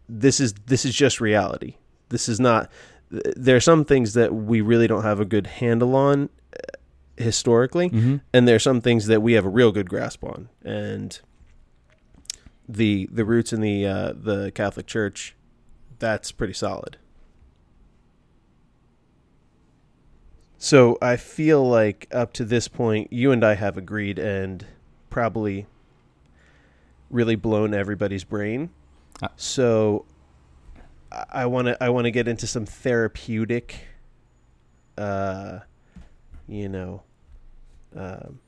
this 0.07 0.39
is 0.39 0.53
this 0.65 0.85
is 0.85 0.93
just 0.95 1.21
reality. 1.21 1.75
This 2.09 2.27
is 2.29 2.39
not. 2.39 2.69
There 3.09 3.55
are 3.55 3.59
some 3.61 3.85
things 3.85 4.13
that 4.13 4.33
we 4.35 4.61
really 4.61 4.85
don't 4.87 5.03
have 5.03 5.19
a 5.19 5.25
good 5.25 5.47
handle 5.47 5.95
on 5.95 6.29
uh, 6.53 6.77
historically, 7.17 7.89
Mm-hmm. 7.89 8.17
and 8.33 8.47
there 8.47 8.55
are 8.55 8.59
some 8.59 8.81
things 8.81 9.07
that 9.07 9.21
we 9.21 9.33
have 9.33 9.45
a 9.45 9.49
real 9.49 9.71
good 9.71 9.89
grasp 9.89 10.23
on. 10.23 10.49
And 10.63 11.19
the 12.67 13.07
the 13.11 13.25
roots 13.25 13.51
in 13.53 13.61
the 13.61 13.85
uh, 13.87 14.13
the 14.15 14.51
Catholic 14.53 14.85
Church, 14.87 15.35
that's 15.99 16.31
pretty 16.31 16.53
solid. 16.53 16.97
So 20.57 20.97
I 21.01 21.15
feel 21.15 21.67
like 21.67 22.07
up 22.11 22.33
to 22.33 22.43
this 22.45 22.67
point, 22.67 23.13
you 23.13 23.31
and 23.31 23.43
I 23.45 23.55
have 23.55 23.77
agreed 23.77 24.19
and 24.19 24.65
probably 25.19 25.65
really 27.09 27.35
blown 27.35 27.73
everybody's 27.73 28.23
brain. 28.23 28.69
Uh. 29.21 29.27
So 29.35 30.05
I 31.29 31.45
want 31.45 31.67
to 31.67 31.83
I 31.83 31.89
want 31.89 32.05
to 32.05 32.11
get 32.11 32.29
into 32.29 32.47
some 32.47 32.65
therapeutic, 32.65 33.75
uh, 34.97 35.59
you 36.47 36.69
know, 36.69 37.03
um, 37.97 38.39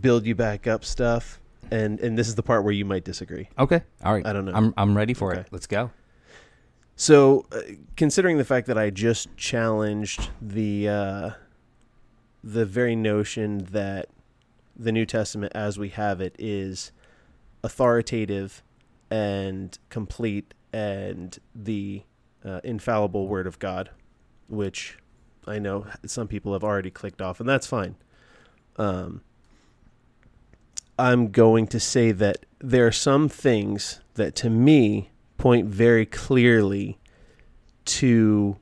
build 0.00 0.26
you 0.26 0.36
back 0.36 0.68
up 0.68 0.84
stuff, 0.84 1.40
and 1.72 1.98
and 1.98 2.16
this 2.16 2.28
is 2.28 2.36
the 2.36 2.42
part 2.44 2.62
where 2.62 2.72
you 2.72 2.84
might 2.84 3.02
disagree. 3.02 3.48
Okay, 3.58 3.82
all 4.04 4.12
right. 4.14 4.24
I 4.24 4.32
don't 4.32 4.44
know. 4.44 4.52
I'm 4.54 4.72
I'm 4.76 4.96
ready 4.96 5.12
for 5.14 5.32
Okay. 5.32 5.40
it. 5.40 5.48
Let's 5.50 5.66
go. 5.66 5.90
So, 6.94 7.46
uh, 7.50 7.62
considering 7.96 8.38
the 8.38 8.44
fact 8.44 8.68
that 8.68 8.78
I 8.78 8.90
just 8.90 9.34
challenged 9.36 10.28
the 10.40 10.88
uh, 10.88 11.30
the 12.44 12.64
very 12.64 12.94
notion 12.94 13.66
that 13.72 14.06
the 14.80 14.92
New 14.92 15.04
Testament, 15.04 15.52
as 15.54 15.78
we 15.78 15.90
have 15.90 16.20
it, 16.20 16.34
is 16.38 16.92
authoritative 17.62 18.62
and 19.10 19.78
complete 19.90 20.54
and 20.72 21.38
the 21.54 22.02
uh, 22.44 22.60
infallible 22.64 23.28
Word 23.28 23.46
of 23.46 23.58
God, 23.58 23.90
which 24.48 24.98
I 25.46 25.58
know 25.58 25.86
some 26.06 26.28
people 26.28 26.52
have 26.54 26.64
already 26.64 26.90
clicked 26.90 27.20
off, 27.20 27.40
and 27.40 27.48
that's 27.48 27.66
fine. 27.66 27.96
Um, 28.76 29.20
I'm 30.98 31.30
going 31.30 31.66
to 31.68 31.80
say 31.80 32.12
that 32.12 32.46
there 32.58 32.86
are 32.86 32.92
some 32.92 33.28
things 33.28 34.00
that 34.14 34.34
to 34.36 34.50
me 34.50 35.10
point 35.38 35.66
very 35.66 36.06
clearly 36.06 36.98
to 37.86 38.56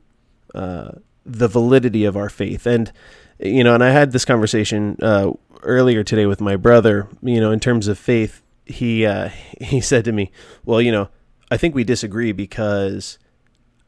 uh, 0.55 0.91
the 1.25 1.47
validity 1.47 2.05
of 2.05 2.15
our 2.17 2.29
faith. 2.29 2.65
And, 2.65 2.91
you 3.39 3.63
know, 3.63 3.73
and 3.73 3.83
I 3.83 3.91
had 3.91 4.11
this 4.11 4.25
conversation 4.25 4.97
uh, 5.01 5.31
earlier 5.63 6.03
today 6.03 6.25
with 6.25 6.41
my 6.41 6.55
brother, 6.55 7.07
you 7.21 7.39
know, 7.39 7.51
in 7.51 7.59
terms 7.59 7.87
of 7.87 7.97
faith. 7.97 8.41
He, 8.65 9.05
uh, 9.05 9.29
he 9.61 9.81
said 9.81 10.05
to 10.05 10.11
me, 10.11 10.31
well, 10.65 10.81
you 10.81 10.91
know, 10.91 11.09
I 11.51 11.57
think 11.57 11.75
we 11.75 11.83
disagree 11.83 12.31
because 12.31 13.17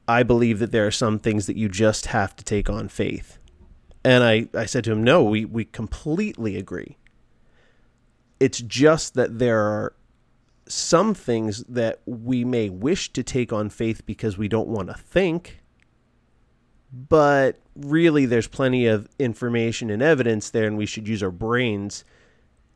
I 0.07 0.23
believe 0.23 0.59
that 0.59 0.71
there 0.71 0.87
are 0.87 0.91
some 0.91 1.19
things 1.19 1.45
that 1.47 1.57
you 1.57 1.69
just 1.69 2.07
have 2.07 2.35
to 2.35 2.43
take 2.43 2.69
on 2.69 2.89
faith. 2.89 3.37
And 4.03 4.23
I, 4.23 4.47
I 4.53 4.65
said 4.65 4.83
to 4.85 4.91
him, 4.91 5.03
no, 5.03 5.23
we, 5.23 5.45
we 5.45 5.65
completely 5.65 6.57
agree. 6.57 6.97
It's 8.39 8.59
just 8.59 9.13
that 9.13 9.37
there 9.37 9.61
are 9.61 9.93
some 10.67 11.13
things 11.13 11.63
that 11.65 12.01
we 12.05 12.43
may 12.43 12.69
wish 12.69 13.13
to 13.13 13.23
take 13.23 13.53
on 13.53 13.69
faith 13.69 14.05
because 14.05 14.37
we 14.37 14.47
don't 14.47 14.67
want 14.67 14.87
to 14.87 14.95
think, 14.95 15.61
but 16.91 17.60
really 17.75 18.25
there's 18.25 18.48
plenty 18.48 18.86
of 18.86 19.07
information 19.19 19.89
and 19.89 20.01
evidence 20.01 20.50
there, 20.50 20.67
and 20.67 20.77
we 20.77 20.86
should 20.86 21.07
use 21.07 21.24
our 21.24 21.31
brains 21.31 22.03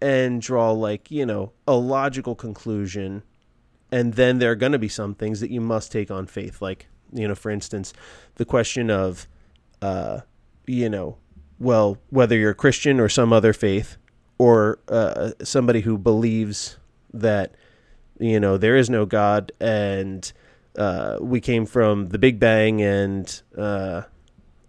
and 0.01 0.41
draw, 0.41 0.71
like, 0.71 1.09
you 1.09 1.25
know, 1.25 1.51
a 1.67 1.75
logical 1.75 2.35
conclusion. 2.35 3.23
And 3.91 4.13
then 4.13 4.39
there 4.39 4.51
are 4.51 4.55
going 4.55 4.71
to 4.71 4.79
be 4.79 4.89
some 4.89 5.15
things 5.15 5.39
that 5.39 5.51
you 5.51 5.61
must 5.61 5.91
take 5.91 6.11
on 6.11 6.27
faith. 6.27 6.61
Like, 6.61 6.87
you 7.13 7.27
know, 7.27 7.35
for 7.35 7.49
instance, 7.49 7.93
the 8.35 8.45
question 8.45 8.89
of, 8.89 9.27
uh, 9.81 10.21
you 10.65 10.89
know, 10.89 11.17
well, 11.59 11.97
whether 12.09 12.35
you're 12.35 12.51
a 12.51 12.55
Christian 12.55 12.99
or 12.99 13.07
some 13.07 13.31
other 13.31 13.53
faith, 13.53 13.97
or 14.37 14.79
uh, 14.89 15.31
somebody 15.43 15.81
who 15.81 15.97
believes 15.97 16.77
that 17.13 17.55
you 18.19 18.39
know 18.39 18.57
there 18.57 18.75
is 18.75 18.89
no 18.89 19.05
God 19.05 19.51
and 19.59 20.31
uh, 20.77 21.17
we 21.21 21.39
came 21.41 21.65
from 21.65 22.09
the 22.09 22.17
Big 22.17 22.39
Bang 22.39 22.81
and 22.81 23.41
uh, 23.57 24.03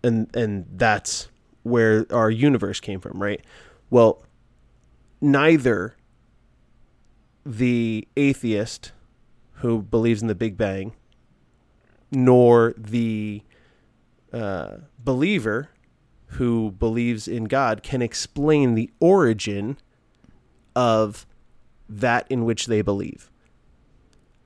and 0.02 0.34
and 0.34 0.66
that's 0.72 1.28
where 1.62 2.06
our 2.10 2.30
universe 2.30 2.80
came 2.80 3.00
from, 3.00 3.20
right? 3.20 3.44
Well, 3.90 4.22
neither 5.20 5.96
the 7.44 8.06
atheist 8.16 8.92
who 9.54 9.82
believes 9.82 10.22
in 10.22 10.28
the 10.28 10.34
Big 10.34 10.56
Bang 10.56 10.92
nor 12.10 12.74
the 12.76 13.42
uh, 14.32 14.76
believer 14.98 15.70
who 16.30 16.70
believes 16.72 17.28
in 17.28 17.44
God 17.44 17.82
can 17.82 18.02
explain 18.02 18.74
the 18.74 18.90
origin 19.00 19.78
of 20.74 21.26
that 21.88 22.26
in 22.28 22.44
which 22.44 22.66
they 22.66 22.82
believe. 22.82 23.30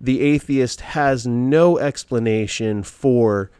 The 0.00 0.20
atheist 0.20 0.80
has 0.80 1.26
no 1.26 1.78
explanation 1.78 2.82
for 2.82 3.50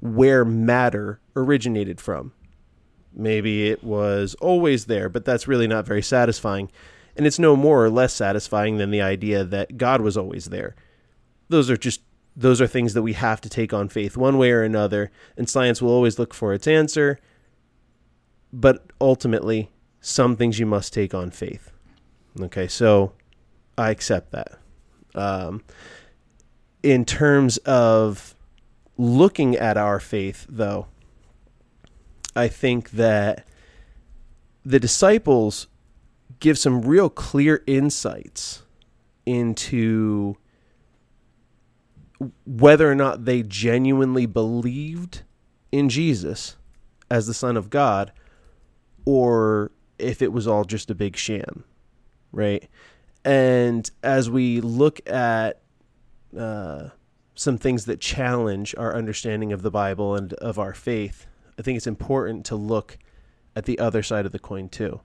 where 0.00 0.44
matter 0.44 1.20
originated 1.36 2.00
from. 2.00 2.32
Maybe 3.14 3.68
it 3.68 3.84
was 3.84 4.34
always 4.40 4.86
there, 4.86 5.08
but 5.08 5.24
that's 5.24 5.46
really 5.46 5.68
not 5.68 5.86
very 5.86 6.02
satisfying. 6.02 6.70
And 7.16 7.26
it's 7.26 7.38
no 7.38 7.54
more 7.54 7.84
or 7.84 7.90
less 7.90 8.14
satisfying 8.14 8.78
than 8.78 8.90
the 8.90 9.02
idea 9.02 9.44
that 9.44 9.76
God 9.76 10.00
was 10.00 10.16
always 10.16 10.46
there. 10.46 10.74
Those 11.48 11.70
are 11.70 11.76
just 11.76 12.00
those 12.34 12.62
are 12.62 12.66
things 12.66 12.94
that 12.94 13.02
we 13.02 13.12
have 13.12 13.42
to 13.42 13.50
take 13.50 13.74
on 13.74 13.90
faith 13.90 14.16
one 14.16 14.38
way 14.38 14.52
or 14.52 14.62
another, 14.62 15.10
and 15.36 15.50
science 15.50 15.82
will 15.82 15.90
always 15.90 16.18
look 16.18 16.32
for 16.32 16.54
its 16.54 16.66
answer 16.66 17.20
but 18.52 18.84
ultimately, 19.00 19.70
some 20.00 20.36
things 20.36 20.58
you 20.58 20.66
must 20.66 20.92
take 20.92 21.14
on 21.14 21.30
faith. 21.30 21.72
Okay, 22.38 22.68
so 22.68 23.12
I 23.78 23.90
accept 23.90 24.32
that. 24.32 24.58
Um, 25.14 25.62
in 26.82 27.04
terms 27.04 27.58
of 27.58 28.34
looking 28.96 29.56
at 29.56 29.76
our 29.76 30.00
faith, 30.00 30.46
though, 30.48 30.86
I 32.34 32.48
think 32.48 32.90
that 32.92 33.46
the 34.64 34.80
disciples 34.80 35.66
give 36.40 36.58
some 36.58 36.82
real 36.82 37.08
clear 37.10 37.62
insights 37.66 38.62
into 39.26 40.36
whether 42.46 42.90
or 42.90 42.94
not 42.94 43.24
they 43.24 43.42
genuinely 43.42 44.26
believed 44.26 45.22
in 45.70 45.88
Jesus 45.88 46.56
as 47.10 47.26
the 47.26 47.34
Son 47.34 47.56
of 47.56 47.70
God 47.70 48.12
or 49.04 49.72
if 49.98 50.22
it 50.22 50.32
was 50.32 50.46
all 50.46 50.64
just 50.64 50.90
a 50.90 50.94
big 50.94 51.16
sham, 51.16 51.64
right? 52.30 52.68
And 53.24 53.88
as 54.02 54.28
we 54.28 54.60
look 54.60 55.00
at 55.08 55.60
uh, 56.36 56.88
some 57.34 57.58
things 57.58 57.84
that 57.84 58.00
challenge 58.00 58.74
our 58.76 58.94
understanding 58.94 59.52
of 59.52 59.62
the 59.62 59.70
Bible 59.70 60.14
and 60.16 60.32
of 60.34 60.58
our 60.58 60.74
faith, 60.74 61.26
I 61.58 61.62
think 61.62 61.76
it's 61.76 61.86
important 61.86 62.44
to 62.46 62.56
look 62.56 62.98
at 63.54 63.64
the 63.64 63.78
other 63.78 64.02
side 64.02 64.26
of 64.26 64.32
the 64.32 64.38
coin 64.38 64.68
too. 64.68 65.00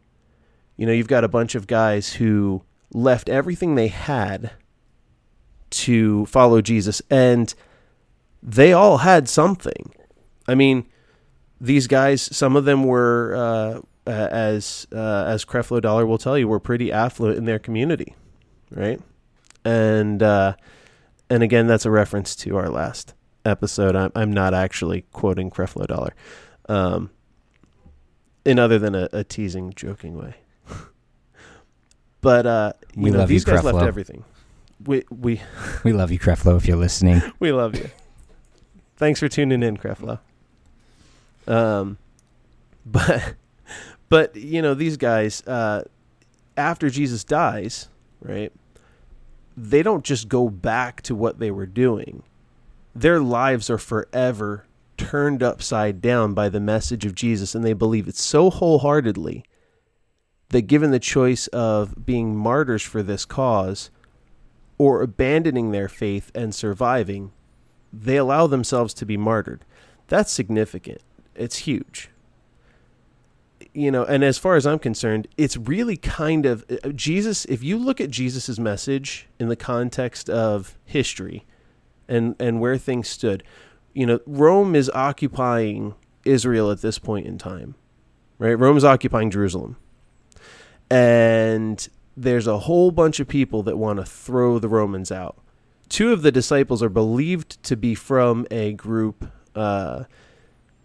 You 0.78 0.86
know, 0.86 0.92
you've 0.92 1.08
got 1.08 1.24
a 1.24 1.30
bunch 1.30 1.56
of 1.56 1.68
guys 1.68 2.14
who 2.14 2.64
left 2.94 3.30
everything 3.30 3.76
they 3.76 3.90
had 3.90 4.52
to 5.70 6.26
follow 6.28 6.62
Jesus, 6.62 7.02
and 7.10 7.54
they 8.42 8.74
all 8.74 9.00
had 9.00 9.28
something. 9.28 9.94
I 10.48 10.56
mean, 10.56 10.86
these 11.60 11.88
guys, 11.88 12.22
some 12.22 12.56
of 12.56 12.66
them 12.66 12.84
were, 12.84 13.36
uh, 13.36 13.82
uh, 14.08 14.28
as 14.32 14.88
uh, 14.92 15.26
as 15.28 15.46
Creflo 15.46 15.82
Dollar 15.82 16.06
will 16.06 16.18
tell 16.18 16.38
you, 16.38 16.48
were 16.48 16.60
pretty 16.60 16.92
affluent 16.92 17.38
in 17.38 17.46
their 17.46 17.60
community, 17.60 18.16
right? 18.72 19.00
And 19.66 20.24
uh, 20.24 20.56
and 21.30 21.44
again, 21.44 21.68
that's 21.68 21.86
a 21.86 21.92
reference 21.92 22.36
to 22.38 22.58
our 22.58 22.70
last 22.70 23.14
episode. 23.46 23.96
I'm 23.96 24.12
I'm 24.16 24.32
not 24.32 24.54
actually 24.54 25.02
quoting 25.12 25.50
Creflo 25.52 25.86
Dollar, 25.88 26.14
um, 26.70 27.10
in 28.46 28.58
other 28.60 28.80
than 28.80 28.96
a, 28.96 29.10
a 29.12 29.24
teasing, 29.24 29.74
joking 29.76 30.18
way. 30.18 30.36
but 32.22 32.46
uh, 32.46 32.74
you 32.96 33.04
We 33.04 33.12
know, 33.12 33.20
love 33.20 33.30
you, 33.30 33.36
these 33.36 33.46
guys 33.46 33.64
left 33.64 33.78
Creflo. 33.78 33.88
everything. 33.88 34.24
We 34.86 35.04
we 35.10 35.42
We 35.84 35.94
love 35.94 36.12
you, 36.12 36.20
Creflo, 36.20 36.56
if 36.58 36.68
you're 36.68 36.78
listening. 36.78 37.22
we 37.40 37.52
love 37.52 37.76
you. 37.76 37.90
Thanks 38.96 39.20
for 39.20 39.28
tuning 39.28 39.62
in, 39.64 39.78
Creflo. 39.78 40.20
Um, 41.48 41.98
but 42.86 43.36
but 44.10 44.36
you 44.36 44.62
know 44.62 44.74
these 44.74 44.98
guys 44.98 45.42
uh, 45.48 45.84
after 46.56 46.90
Jesus 46.90 47.24
dies, 47.24 47.90
right? 48.22 48.52
They 49.56 49.84
don't 49.84 50.04
just 50.04 50.28
go 50.30 50.50
back 50.50 51.02
to 51.04 51.16
what 51.16 51.40
they 51.40 51.52
were 51.52 51.66
doing. 51.66 52.24
Their 52.96 53.20
lives 53.20 53.70
are 53.70 53.78
forever 53.78 54.66
turned 54.98 55.44
upside 55.44 56.02
down 56.02 56.34
by 56.34 56.50
the 56.50 56.60
message 56.60 57.06
of 57.06 57.16
Jesus, 57.16 57.54
and 57.54 57.64
they 57.64 57.74
believe 57.74 58.08
it 58.08 58.16
so 58.16 58.50
wholeheartedly 58.50 59.46
that 60.50 60.64
given 60.64 60.92
the 60.92 61.00
choice 61.00 61.48
of 61.48 62.06
being 62.06 62.36
martyrs 62.36 62.82
for 62.82 63.04
this 63.04 63.26
cause 63.26 63.90
or 64.78 65.02
abandoning 65.02 65.72
their 65.72 65.90
faith 65.90 66.32
and 66.34 66.54
surviving, 66.54 67.32
they 67.92 68.18
allow 68.18 68.48
themselves 68.48 68.94
to 68.96 69.06
be 69.06 69.18
martyred. 69.18 69.66
That's 70.08 70.32
significant. 70.32 71.02
It's 71.36 71.58
huge. 71.58 72.10
You 73.74 73.92
know, 73.92 74.04
and 74.04 74.24
as 74.24 74.38
far 74.38 74.56
as 74.56 74.66
I'm 74.66 74.80
concerned, 74.80 75.28
it's 75.38 75.58
really 75.58 75.98
kind 75.98 76.46
of 76.46 76.66
uh, 76.70 76.90
Jesus. 76.90 77.46
If 77.46 77.64
you 77.64 77.78
look 77.78 78.00
at 78.02 78.12
Jesus's 78.12 78.60
message 78.60 79.28
in 79.40 79.48
the 79.48 79.56
context 79.56 80.30
of 80.30 80.78
history 80.86 81.46
and 82.08 82.36
and 82.40 82.60
where 82.60 82.78
things 82.78 83.08
stood, 83.08 83.44
you 83.94 84.06
know, 84.06 84.20
Rome 84.26 84.76
is 84.76 84.90
occupying 84.94 85.96
Israel 86.26 86.72
at 86.72 86.82
this 86.82 87.00
point 87.00 87.26
in 87.26 87.38
time, 87.38 87.76
right? 88.38 88.54
Rome 88.54 88.78
is 88.78 88.86
occupying 88.86 89.32
Jerusalem, 89.32 89.78
and 90.90 91.88
there's 92.16 92.48
a 92.48 92.60
whole 92.60 92.92
bunch 92.92 93.20
of 93.20 93.28
people 93.28 93.64
that 93.64 93.78
want 93.78 94.00
to 94.00 94.06
throw 94.06 94.60
the 94.60 94.70
Romans 94.70 95.12
out. 95.12 95.38
Two 95.90 96.12
of 96.12 96.22
the 96.22 96.32
disciples 96.32 96.84
are 96.84 96.90
believed 96.90 97.62
to 97.64 97.78
be 97.78 97.96
from 97.96 98.46
a 98.52 98.74
group 98.74 99.32
uh, 99.56 100.04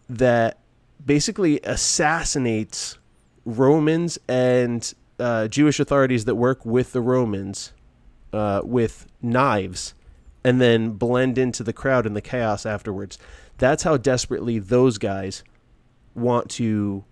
that 0.08 0.58
basically 1.04 1.60
assassinates 1.64 2.98
Romans 3.44 4.18
and 4.28 4.92
uh, 5.18 5.48
Jewish 5.48 5.80
authorities 5.80 6.24
that 6.24 6.34
work 6.34 6.64
with 6.64 6.92
the 6.92 7.00
Romans 7.00 7.72
uh, 8.32 8.60
with 8.64 9.06
knives 9.20 9.94
and 10.44 10.60
then 10.60 10.92
blend 10.92 11.38
into 11.38 11.62
the 11.62 11.72
crowd 11.72 12.06
and 12.06 12.16
the 12.16 12.20
chaos 12.20 12.66
afterwards. 12.66 13.18
That's 13.58 13.82
how 13.82 13.96
desperately 13.96 14.58
those 14.58 14.98
guys 14.98 15.44
want 16.14 16.50
to 16.50 17.04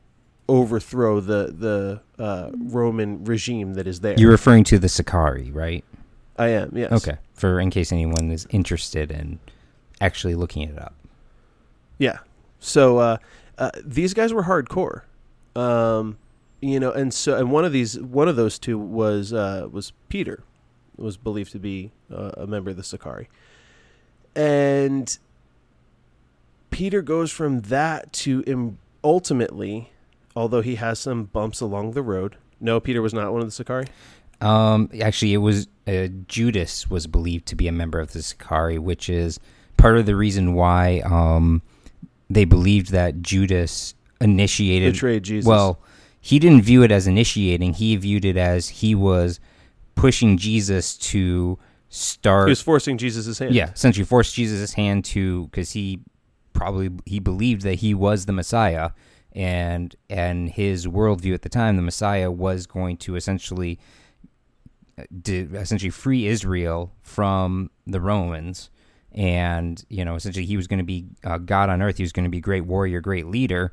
overthrow 0.48 1.20
the 1.20 1.54
the 1.56 2.22
uh, 2.22 2.50
Roman 2.54 3.24
regime 3.24 3.74
that 3.74 3.86
is 3.86 4.00
there. 4.00 4.14
You're 4.18 4.32
referring 4.32 4.64
to 4.64 4.78
the 4.78 4.88
Sicarii, 4.88 5.50
right? 5.52 5.84
I 6.36 6.48
am, 6.48 6.72
yes. 6.74 6.90
Okay. 6.90 7.18
For 7.34 7.60
in 7.60 7.70
case 7.70 7.92
anyone 7.92 8.30
is 8.30 8.46
interested 8.50 9.10
in 9.10 9.38
actually 10.00 10.34
looking 10.34 10.62
it 10.62 10.78
up. 10.78 10.94
Yeah. 11.98 12.18
So 12.58 12.98
uh, 12.98 13.16
uh, 13.60 13.70
these 13.84 14.14
guys 14.14 14.32
were 14.32 14.44
hardcore. 14.44 15.02
Um, 15.54 16.18
you 16.60 16.80
know, 16.80 16.90
and 16.90 17.14
so 17.14 17.36
and 17.36 17.52
one 17.52 17.64
of 17.64 17.72
these, 17.72 17.98
one 18.00 18.26
of 18.26 18.36
those 18.36 18.58
two 18.58 18.78
was 18.78 19.32
uh, 19.32 19.68
was 19.70 19.92
Peter, 20.08 20.42
was 20.96 21.16
believed 21.16 21.52
to 21.52 21.58
be 21.58 21.92
uh, 22.12 22.32
a 22.36 22.46
member 22.46 22.70
of 22.70 22.76
the 22.76 22.82
Sicarii, 22.82 23.28
and 24.34 25.18
Peter 26.70 27.02
goes 27.02 27.30
from 27.30 27.60
that 27.62 28.12
to 28.12 28.42
Im- 28.46 28.78
ultimately, 29.04 29.92
although 30.34 30.62
he 30.62 30.76
has 30.76 30.98
some 30.98 31.24
bumps 31.24 31.60
along 31.60 31.92
the 31.92 32.02
road. 32.02 32.36
No, 32.60 32.78
Peter 32.80 33.00
was 33.00 33.14
not 33.14 33.32
one 33.32 33.40
of 33.40 33.46
the 33.46 33.52
Sicarii. 33.52 33.86
Um, 34.40 34.90
actually, 35.00 35.34
it 35.34 35.38
was 35.38 35.66
uh, 35.86 36.08
Judas 36.28 36.88
was 36.88 37.06
believed 37.06 37.46
to 37.46 37.56
be 37.56 37.68
a 37.68 37.72
member 37.72 38.00
of 38.00 38.12
the 38.12 38.22
Sicarii, 38.22 38.78
which 38.78 39.08
is 39.10 39.40
part 39.76 39.98
of 39.98 40.06
the 40.06 40.16
reason 40.16 40.54
why 40.54 41.00
um, 41.04 41.62
they 42.30 42.44
believed 42.44 42.92
that 42.92 43.20
Judas 43.20 43.94
initiated. 44.20 44.92
Betrayed 44.94 45.24
Jesus. 45.24 45.46
Well, 45.46 45.80
he 46.20 46.38
didn't 46.38 46.62
view 46.62 46.82
it 46.82 46.90
as 46.92 47.06
initiating. 47.06 47.74
He 47.74 47.96
viewed 47.96 48.24
it 48.24 48.36
as 48.36 48.68
he 48.68 48.94
was 48.94 49.40
pushing 49.94 50.36
Jesus 50.36 50.96
to 50.96 51.58
start. 51.88 52.46
he 52.48 52.52
was 52.52 52.62
forcing 52.62 52.96
Jesus' 52.96 53.38
hand. 53.38 53.54
yeah, 53.54 53.72
essentially 53.72 54.04
forced 54.04 54.34
Jesus' 54.34 54.74
hand 54.74 55.04
to 55.06 55.46
because 55.46 55.72
he 55.72 56.00
probably 56.52 56.90
he 57.04 57.18
believed 57.18 57.62
that 57.62 57.76
he 57.76 57.94
was 57.94 58.26
the 58.26 58.32
Messiah, 58.32 58.90
and 59.32 59.96
and 60.08 60.50
his 60.50 60.86
worldview 60.86 61.34
at 61.34 61.42
the 61.42 61.48
time, 61.48 61.76
the 61.76 61.82
Messiah 61.82 62.30
was 62.30 62.66
going 62.66 62.96
to 62.98 63.16
essentially 63.16 63.78
uh, 64.98 65.04
to 65.24 65.50
essentially 65.54 65.90
free 65.90 66.26
Israel 66.26 66.92
from 67.02 67.70
the 67.86 68.00
Romans, 68.00 68.70
and 69.12 69.84
you 69.88 70.04
know 70.04 70.14
essentially 70.14 70.46
he 70.46 70.56
was 70.56 70.66
going 70.66 70.78
to 70.78 70.84
be 70.84 71.06
uh, 71.24 71.38
God 71.38 71.70
on 71.70 71.82
earth. 71.82 71.96
He 71.96 72.02
was 72.02 72.12
going 72.12 72.24
to 72.24 72.30
be 72.30 72.40
great 72.40 72.62
warrior, 72.62 73.00
great 73.00 73.26
leader, 73.26 73.72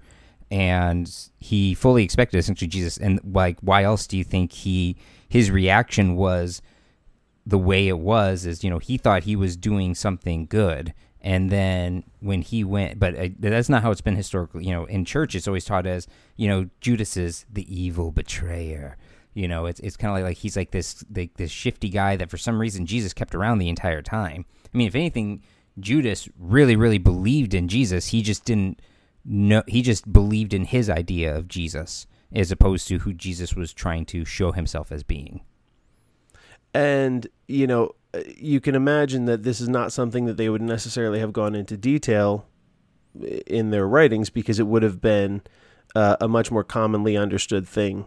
and 0.50 1.14
he 1.40 1.74
fully 1.74 2.04
expected 2.04 2.38
essentially 2.38 2.68
Jesus. 2.68 2.98
And 2.98 3.20
like, 3.24 3.60
why 3.62 3.84
else 3.84 4.08
do 4.08 4.18
you 4.18 4.24
think 4.24 4.52
he 4.52 4.98
his 5.28 5.52
reaction 5.52 6.16
was 6.16 6.62
the 7.46 7.58
way 7.58 7.88
it 7.88 8.00
was? 8.00 8.46
Is 8.46 8.64
you 8.64 8.70
know 8.70 8.80
he 8.80 8.98
thought 8.98 9.24
he 9.24 9.36
was 9.36 9.56
doing 9.56 9.96
something 9.96 10.46
good. 10.46 10.94
And 11.20 11.50
then 11.50 12.04
when 12.22 12.42
he 12.42 12.64
went, 12.64 13.00
but 13.00 13.18
uh, 13.18 13.30
that's 13.40 13.70
not 13.70 13.82
how 13.82 13.92
it's 13.92 14.02
been 14.02 14.16
historically. 14.16 14.66
You 14.66 14.72
know, 14.72 14.86
in 14.86 15.04
church, 15.04 15.36
it's 15.36 15.48
always 15.48 15.66
taught 15.66 15.86
as 15.86 16.08
you 16.36 16.48
know 16.48 16.70
Judas 16.80 17.18
is 17.18 17.46
the 17.52 17.66
evil 17.74 18.12
betrayer. 18.12 18.98
You 19.34 19.48
know, 19.48 19.66
it's 19.66 19.80
it's 19.82 19.98
kind 19.98 20.10
of 20.10 20.16
like, 20.16 20.24
like 20.24 20.38
he's 20.38 20.56
like 20.56 20.72
this 20.72 21.04
like 21.14 21.36
this 21.36 21.52
shifty 21.52 21.90
guy 21.90 22.16
that 22.16 22.30
for 22.30 22.38
some 22.38 22.60
reason 22.60 22.86
Jesus 22.86 23.14
kept 23.14 23.36
around 23.36 23.60
the 23.60 23.70
entire 23.70 24.02
time. 24.02 24.46
I 24.74 24.78
mean, 24.78 24.88
if 24.88 24.96
anything, 24.96 25.44
Judas 25.80 26.30
really 26.38 26.76
really 26.76 26.98
believed 26.98 27.54
in 27.54 27.68
Jesus. 27.68 28.08
He 28.08 28.22
just 28.22 28.46
didn't 28.46 28.82
know. 29.26 29.64
He 29.68 29.82
just 29.82 30.12
believed 30.12 30.54
in 30.54 30.66
his 30.66 30.90
idea 30.90 31.36
of 31.36 31.48
Jesus 31.48 32.08
as 32.34 32.52
opposed 32.52 32.88
to 32.90 33.00
who 33.00 33.14
Jesus 33.14 33.56
was 33.56 33.72
trying 33.74 34.06
to 34.06 34.26
show 34.26 34.52
himself 34.52 34.92
as 34.92 35.04
being. 35.04 35.42
And, 36.74 37.28
you 37.48 37.66
know, 37.66 37.96
uh, 38.14 38.20
you 38.38 38.60
can 38.60 38.76
imagine 38.76 39.26
that 39.26 39.44
this 39.44 39.62
is 39.62 39.70
not 39.70 39.94
something 39.94 40.26
that 40.26 40.38
they 40.38 40.50
would 40.50 40.62
necessarily 40.62 41.20
have 41.20 41.34
gone 41.34 41.56
into 41.56 41.78
detail 41.78 42.46
in 43.48 43.72
their 43.72 43.88
writings 43.88 44.30
because 44.30 44.60
it 44.60 44.68
would 44.68 44.84
have 44.84 45.02
been 45.02 45.42
uh, 45.96 46.18
a 46.20 46.28
much 46.28 46.52
more 46.52 46.64
commonly 46.64 47.18
understood 47.18 47.68
thing 47.68 48.06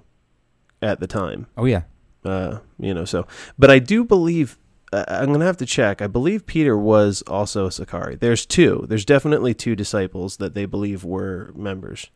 at 0.82 1.00
the 1.00 1.06
time. 1.06 1.46
Oh 1.56 1.64
yeah, 1.64 1.82
Uh, 2.24 2.58
you 2.78 2.92
know, 2.92 3.04
so, 3.04 3.26
but 3.58 3.70
I 3.70 3.78
do 3.78 4.04
believe. 4.04 4.58
I'm 4.92 5.26
going 5.26 5.40
to 5.40 5.46
have 5.46 5.56
to 5.58 5.66
check. 5.66 6.02
I 6.02 6.06
believe 6.08 6.46
Peter 6.46 6.76
was 6.76 7.22
also 7.22 7.66
a 7.66 7.72
Sicarii. 7.72 8.16
There's 8.16 8.44
two. 8.44 8.86
There's 8.88 9.04
definitely 9.04 9.54
two 9.54 9.76
disciples 9.76 10.38
that 10.38 10.54
they 10.54 10.64
believe 10.66 11.04
were 11.04 11.52
members. 11.54 12.10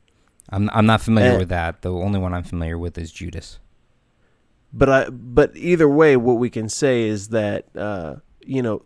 I'm 0.51 0.69
I'm 0.73 0.85
not 0.87 1.01
familiar 1.01 1.33
Eh. 1.33 1.39
with 1.39 1.49
that. 1.51 1.83
The 1.83 1.93
only 1.93 2.19
one 2.19 2.35
I'm 2.35 2.43
familiar 2.43 2.77
with 2.77 2.99
is 2.99 3.13
Judas. 3.13 3.59
but 4.73 4.89
I 4.89 5.09
but 5.11 5.57
either 5.57 5.89
way, 5.89 6.17
what 6.17 6.35
we 6.39 6.51
can 6.51 6.69
say 6.69 7.05
is 7.05 7.29
that 7.29 7.67
uh, 7.77 8.17
you 8.45 8.61
know 8.61 8.83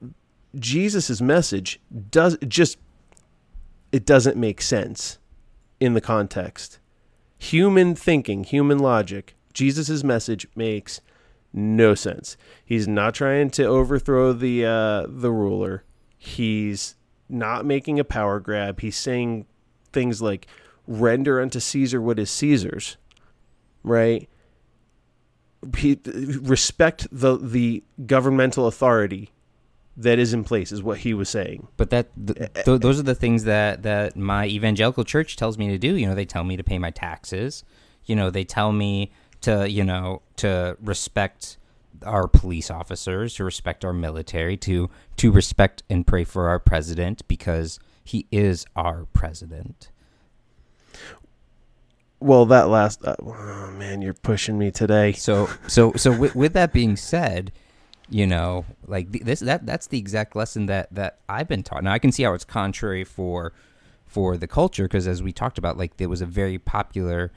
Jesus's 0.55 1.20
message 1.22 1.81
does 2.11 2.37
just 2.46 2.77
it 3.90 4.05
doesn't 4.05 4.37
make 4.37 4.61
sense 4.61 5.18
in 5.81 5.94
the 5.94 6.01
context. 6.01 6.79
Human 7.38 7.94
thinking, 7.94 8.44
human 8.44 8.79
logic. 8.79 9.35
Jesus's 9.55 10.05
message 10.05 10.46
makes 10.55 11.01
no 11.53 11.95
sense. 11.95 12.37
He's 12.65 12.87
not 12.87 13.15
trying 13.15 13.51
to 13.51 13.65
overthrow 13.65 14.33
the 14.33 14.65
uh, 14.65 15.07
the 15.09 15.31
ruler. 15.31 15.85
He's 16.17 16.97
not 17.29 17.65
making 17.65 17.99
a 17.99 18.05
power 18.05 18.41
grab. 18.41 18.81
He's 18.81 18.97
saying 18.97 19.47
things 19.93 20.21
like 20.21 20.47
render 20.87 21.41
unto 21.41 21.61
Caesar 21.61 22.01
what 22.01 22.19
is 22.19 22.31
Caesar's, 22.31 22.97
right? 23.83 24.29
He, 25.77 25.99
respect 26.05 27.09
the 27.11 27.37
the 27.37 27.83
governmental 28.07 28.67
authority 28.67 29.31
that 29.97 30.19
is 30.19 30.33
in 30.33 30.45
place 30.45 30.71
is 30.71 30.83
what 30.83 30.99
he 30.99 31.13
was 31.13 31.29
saying. 31.29 31.67
But 31.77 31.91
that 31.91 32.09
th- 32.15 32.39
eh, 32.39 32.45
eh, 32.45 32.63
th- 32.63 32.69
eh. 32.69 32.79
those 32.79 33.01
are 33.01 33.05
the 33.05 33.17
things 33.17 33.45
that 33.45 33.83
that 33.83 34.17
my 34.17 34.47
evangelical 34.47 35.05
church 35.05 35.37
tells 35.37 35.59
me 35.59 35.69
to 35.69 35.79
do. 35.79 35.97
You 35.97 36.07
know, 36.07 36.15
they 36.15 36.25
tell 36.25 36.45
me 36.45 36.57
to 36.57 36.63
pay 36.65 36.79
my 36.79 36.91
taxes. 36.91 37.65
You 38.05 38.15
know, 38.15 38.31
they 38.31 38.45
tell 38.45 38.73
me 38.73 39.11
to 39.42 39.70
you 39.70 39.85
know 39.85 40.22
to 40.37 40.77
respect 40.81 41.57
our 42.05 42.29
police 42.29 42.70
officers, 42.70 43.35
to 43.35 43.44
respect 43.44 43.85
our 43.85 43.92
military, 43.92 44.57
to 44.59 44.90
to 45.16 45.31
respect 45.31 45.83
and 45.90 46.07
pray 46.07 46.24
for 46.24 46.48
our 46.48 46.59
president 46.59 47.27
because 47.29 47.79
he 48.05 48.27
is 48.31 48.64
our 48.77 49.07
president. 49.12 49.90
Well, 52.20 52.46
that 52.46 52.68
last 52.68 53.05
uh, 53.05 53.16
oh, 53.22 53.70
man, 53.77 54.03
you're 54.03 54.14
pushing 54.14 54.59
me 54.59 54.70
today. 54.70 55.12
So 55.12 55.48
so 55.66 55.92
so 55.94 56.16
with, 56.16 56.35
with 56.35 56.53
that 56.55 56.72
being 56.72 56.96
said, 56.96 57.53
you 58.09 58.27
know, 58.27 58.64
like 58.87 59.11
this 59.12 59.40
that 59.40 59.66
that's 59.66 59.87
the 59.87 59.98
exact 59.98 60.35
lesson 60.35 60.66
that 60.66 60.92
that 60.94 61.18
I've 61.29 61.48
been 61.48 61.62
taught. 61.62 61.85
Now 61.85 61.92
I 61.92 61.98
can 61.98 62.11
see 62.11 62.24
how 62.24 62.35
it's 62.35 62.44
contrary 62.44 63.05
for 63.05 63.53
for 64.07 64.37
the 64.37 64.48
culture 64.48 64.85
because 64.85 65.07
as 65.07 65.22
we 65.22 65.33
talked 65.33 65.59
about, 65.59 65.77
like 65.77 65.98
there 65.98 66.09
was 66.09 66.20
a 66.20 66.27
very 66.27 66.59
popular, 66.59 67.31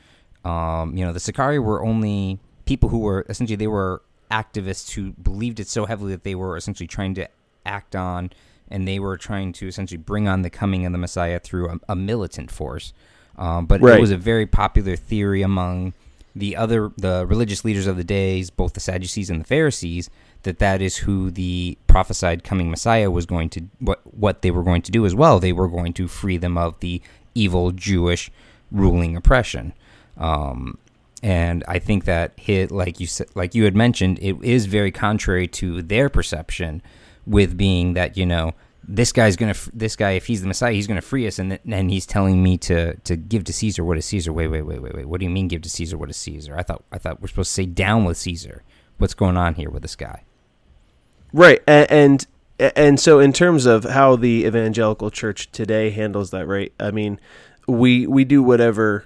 um, 0.45 0.95
you 0.95 1.05
know, 1.05 1.13
the 1.13 1.19
Sicarii 1.19 1.59
were 1.59 1.83
only 1.83 2.39
people 2.65 2.89
who 2.89 2.99
were 2.99 3.25
essentially 3.29 3.55
they 3.55 3.67
were 3.67 4.01
activists 4.29 4.91
who 4.93 5.11
believed 5.13 5.59
it 5.59 5.67
so 5.67 5.85
heavily 5.85 6.11
that 6.13 6.23
they 6.23 6.35
were 6.35 6.55
essentially 6.55 6.87
trying 6.87 7.13
to 7.15 7.27
act 7.65 7.95
on 7.95 8.31
and 8.69 8.87
they 8.87 8.97
were 8.99 9.17
trying 9.17 9.51
to 9.51 9.67
essentially 9.67 9.97
bring 9.97 10.27
on 10.27 10.41
the 10.41 10.49
coming 10.49 10.85
of 10.85 10.91
the 10.93 10.97
Messiah 10.97 11.39
through 11.39 11.69
a, 11.69 11.79
a 11.89 11.95
militant 11.95 12.49
force. 12.49 12.93
Um, 13.37 13.65
but 13.65 13.81
Right. 13.81 13.97
it 13.97 14.01
was 14.01 14.11
a 14.11 14.17
very 14.17 14.45
popular 14.45 14.95
theory 14.95 15.41
among 15.41 15.93
the 16.33 16.55
other 16.55 16.91
the 16.97 17.25
religious 17.27 17.65
leaders 17.65 17.87
of 17.87 17.97
the 17.97 18.05
days, 18.05 18.49
both 18.49 18.73
the 18.73 18.79
Sadducees 18.79 19.29
and 19.29 19.41
the 19.41 19.45
Pharisees, 19.45 20.09
that 20.43 20.59
that 20.59 20.81
is 20.81 20.97
who 20.97 21.29
the 21.29 21.77
prophesied 21.87 22.43
coming 22.45 22.69
Messiah 22.71 23.11
was 23.11 23.25
going 23.25 23.49
to 23.49 23.63
what 23.79 23.99
what 24.17 24.41
they 24.41 24.51
were 24.51 24.63
going 24.63 24.81
to 24.83 24.91
do 24.91 25.05
as 25.05 25.13
well. 25.13 25.39
They 25.39 25.51
were 25.51 25.67
going 25.67 25.91
to 25.93 26.07
free 26.07 26.37
them 26.37 26.57
of 26.57 26.79
the 26.79 27.01
evil 27.35 27.71
Jewish 27.71 28.31
ruling 28.71 29.17
oppression. 29.17 29.73
Um, 30.21 30.77
and 31.23 31.63
I 31.67 31.79
think 31.79 32.05
that 32.05 32.31
hit 32.37 32.71
like 32.71 32.99
you 32.99 33.07
said, 33.07 33.27
like 33.35 33.53
you 33.53 33.65
had 33.65 33.75
mentioned, 33.75 34.19
it 34.21 34.41
is 34.41 34.65
very 34.65 34.91
contrary 34.91 35.47
to 35.49 35.81
their 35.81 36.09
perception, 36.09 36.81
with 37.27 37.57
being 37.57 37.93
that 37.93 38.17
you 38.17 38.25
know 38.25 38.53
this 38.87 39.11
guy's 39.11 39.35
gonna 39.35 39.55
this 39.73 39.95
guy 39.95 40.11
if 40.11 40.25
he's 40.25 40.41
the 40.41 40.47
Messiah 40.47 40.73
he's 40.73 40.87
gonna 40.87 41.01
free 41.01 41.27
us. 41.27 41.37
And 41.39 41.59
and 41.69 41.91
he's 41.91 42.05
telling 42.05 42.41
me 42.41 42.57
to 42.59 42.95
to 42.95 43.15
give 43.15 43.43
to 43.45 43.53
Caesar 43.53 43.83
what 43.83 43.97
is 43.97 44.05
Caesar. 44.05 44.31
Wait 44.33 44.47
wait 44.47 44.63
wait 44.63 44.81
wait 44.81 44.93
wait. 44.93 45.05
What 45.07 45.19
do 45.19 45.25
you 45.25 45.29
mean 45.29 45.47
give 45.47 45.61
to 45.63 45.69
Caesar 45.69 45.97
what 45.97 46.09
is 46.09 46.17
Caesar? 46.17 46.57
I 46.57 46.63
thought 46.63 46.83
I 46.91 46.97
thought 46.97 47.21
we're 47.21 47.27
supposed 47.27 47.49
to 47.49 47.53
say 47.53 47.65
down 47.65 48.05
with 48.05 48.17
Caesar. 48.17 48.63
What's 48.97 49.13
going 49.13 49.37
on 49.37 49.55
here 49.55 49.69
with 49.69 49.81
this 49.81 49.95
guy? 49.95 50.23
Right, 51.33 51.61
and, 51.67 51.91
and 51.91 52.27
and 52.75 52.99
so 52.99 53.19
in 53.19 53.33
terms 53.33 53.65
of 53.65 53.83
how 53.85 54.15
the 54.15 54.45
evangelical 54.45 55.09
church 55.09 55.51
today 55.51 55.89
handles 55.89 56.31
that, 56.31 56.45
right? 56.45 56.71
I 56.79 56.91
mean, 56.91 57.19
we 57.67 58.05
we 58.05 58.25
do 58.25 58.43
whatever 58.43 59.05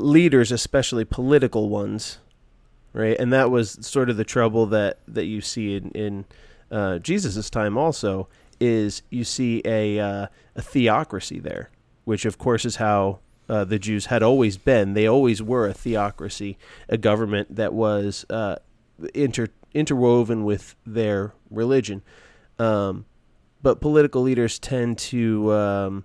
leaders, 0.00 0.52
especially 0.52 1.04
political 1.04 1.68
ones, 1.68 2.18
right? 2.92 3.18
And 3.18 3.32
that 3.32 3.50
was 3.50 3.78
sort 3.86 4.10
of 4.10 4.16
the 4.16 4.24
trouble 4.24 4.66
that 4.66 4.98
that 5.06 5.26
you 5.26 5.40
see 5.40 5.76
in 5.76 5.90
in 5.90 6.24
uh, 6.70 6.98
Jesus's 6.98 7.50
time. 7.50 7.76
Also, 7.76 8.28
is 8.60 9.02
you 9.10 9.24
see 9.24 9.62
a 9.64 9.98
uh, 9.98 10.26
a 10.56 10.62
theocracy 10.62 11.40
there, 11.40 11.70
which 12.04 12.24
of 12.24 12.38
course 12.38 12.64
is 12.64 12.76
how. 12.76 13.20
Uh, 13.48 13.64
the 13.64 13.80
Jews 13.80 14.06
had 14.06 14.22
always 14.22 14.56
been. 14.56 14.94
They 14.94 15.08
always 15.08 15.42
were 15.42 15.66
a 15.66 15.74
theocracy, 15.74 16.56
a 16.88 16.96
government 16.96 17.56
that 17.56 17.72
was 17.72 18.24
uh, 18.30 18.54
inter 19.12 19.48
interwoven 19.74 20.44
with 20.44 20.76
their 20.86 21.34
religion. 21.50 22.02
Um, 22.60 23.06
but 23.62 23.80
political 23.80 24.22
leaders 24.22 24.58
tend 24.58 24.98
to, 24.98 25.52
um, 25.52 26.04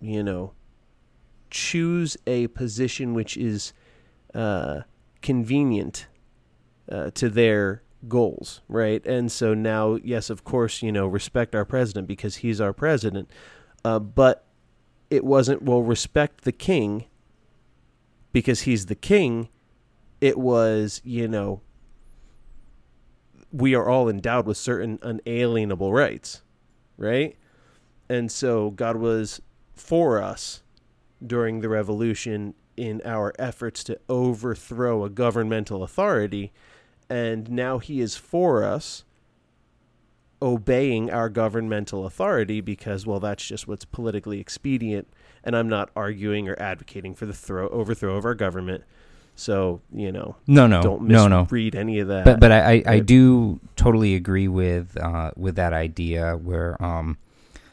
you 0.00 0.22
know, 0.22 0.52
choose 1.50 2.16
a 2.26 2.48
position 2.48 3.14
which 3.14 3.36
is 3.36 3.72
uh, 4.34 4.82
convenient 5.22 6.06
uh, 6.90 7.10
to 7.12 7.28
their 7.28 7.82
goals, 8.08 8.60
right? 8.68 9.04
And 9.06 9.30
so 9.30 9.54
now, 9.54 9.98
yes, 10.02 10.30
of 10.30 10.44
course, 10.44 10.82
you 10.82 10.92
know, 10.92 11.06
respect 11.06 11.54
our 11.54 11.64
president 11.64 12.06
because 12.06 12.36
he's 12.36 12.60
our 12.60 12.72
president. 12.72 13.30
Uh, 13.84 13.98
but 13.98 14.46
it 15.10 15.24
wasn't, 15.24 15.62
well, 15.62 15.82
respect 15.82 16.42
the 16.42 16.52
king 16.52 17.06
because 18.32 18.62
he's 18.62 18.86
the 18.86 18.94
king, 18.94 19.48
it 20.20 20.38
was, 20.38 21.00
you 21.04 21.28
know, 21.28 21.60
we 23.52 23.74
are 23.74 23.88
all 23.88 24.08
endowed 24.08 24.46
with 24.46 24.56
certain 24.56 24.98
unalienable 25.02 25.92
rights, 25.92 26.42
right? 26.98 27.36
And 28.08 28.30
so 28.30 28.70
God 28.70 28.96
was 28.96 29.40
for 29.74 30.22
us 30.22 30.62
during 31.24 31.60
the 31.60 31.68
revolution 31.68 32.54
in 32.76 33.00
our 33.04 33.32
efforts 33.38 33.82
to 33.84 33.98
overthrow 34.08 35.04
a 35.04 35.10
governmental 35.10 35.82
authority. 35.82 36.52
And 37.08 37.50
now 37.50 37.78
he 37.78 38.00
is 38.00 38.16
for 38.16 38.64
us 38.64 39.04
obeying 40.42 41.10
our 41.10 41.28
governmental 41.28 42.04
authority 42.04 42.60
because, 42.60 43.06
well, 43.06 43.20
that's 43.20 43.46
just 43.46 43.66
what's 43.66 43.84
politically 43.84 44.40
expedient. 44.40 45.08
And 45.42 45.56
I'm 45.56 45.68
not 45.68 45.90
arguing 45.96 46.48
or 46.48 46.60
advocating 46.60 47.14
for 47.14 47.24
the 47.26 47.32
throw 47.32 47.68
overthrow 47.68 48.16
of 48.16 48.24
our 48.24 48.34
government. 48.34 48.84
So 49.38 49.82
you 49.92 50.10
know, 50.10 50.36
No, 50.46 50.66
no, 50.66 50.82
don't 50.82 51.02
no, 51.02 51.28
no. 51.28 51.42
misread 51.42 51.74
any 51.74 51.98
of 52.00 52.08
that. 52.08 52.24
But 52.24 52.40
but 52.40 52.50
I, 52.50 52.72
I, 52.72 52.82
I 52.86 52.98
do 53.00 53.60
totally 53.76 54.14
agree 54.14 54.48
with 54.48 54.96
uh, 54.96 55.30
with 55.36 55.56
that 55.56 55.72
idea 55.74 56.36
where 56.36 56.82
um 56.82 57.18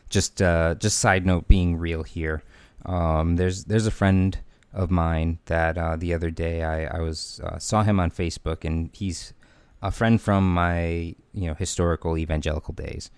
just 0.10 0.42
uh, 0.42 0.76
just 0.76 1.00
side 1.00 1.26
note 1.26 1.48
being 1.48 1.78
real 1.78 2.04
here. 2.04 2.44
Um, 2.86 3.36
there's 3.38 3.66
there's 3.66 3.88
a 3.88 3.92
friend 3.92 4.38
of 4.74 4.90
mine 4.90 5.40
that 5.46 5.78
uh, 5.78 5.96
the 5.96 6.14
other 6.14 6.32
day 6.32 6.64
I 6.64 6.98
I 6.98 7.00
was 7.02 7.40
uh, 7.44 7.60
saw 7.60 7.84
him 7.84 8.00
on 8.00 8.12
Facebook 8.12 8.66
and 8.66 8.90
he's 8.94 9.34
a 9.82 9.92
friend 9.92 10.20
from 10.20 10.54
my 10.54 11.16
you 11.34 11.48
know 11.48 11.54
historical 11.54 12.18
evangelical 12.18 12.74
days, 12.74 13.12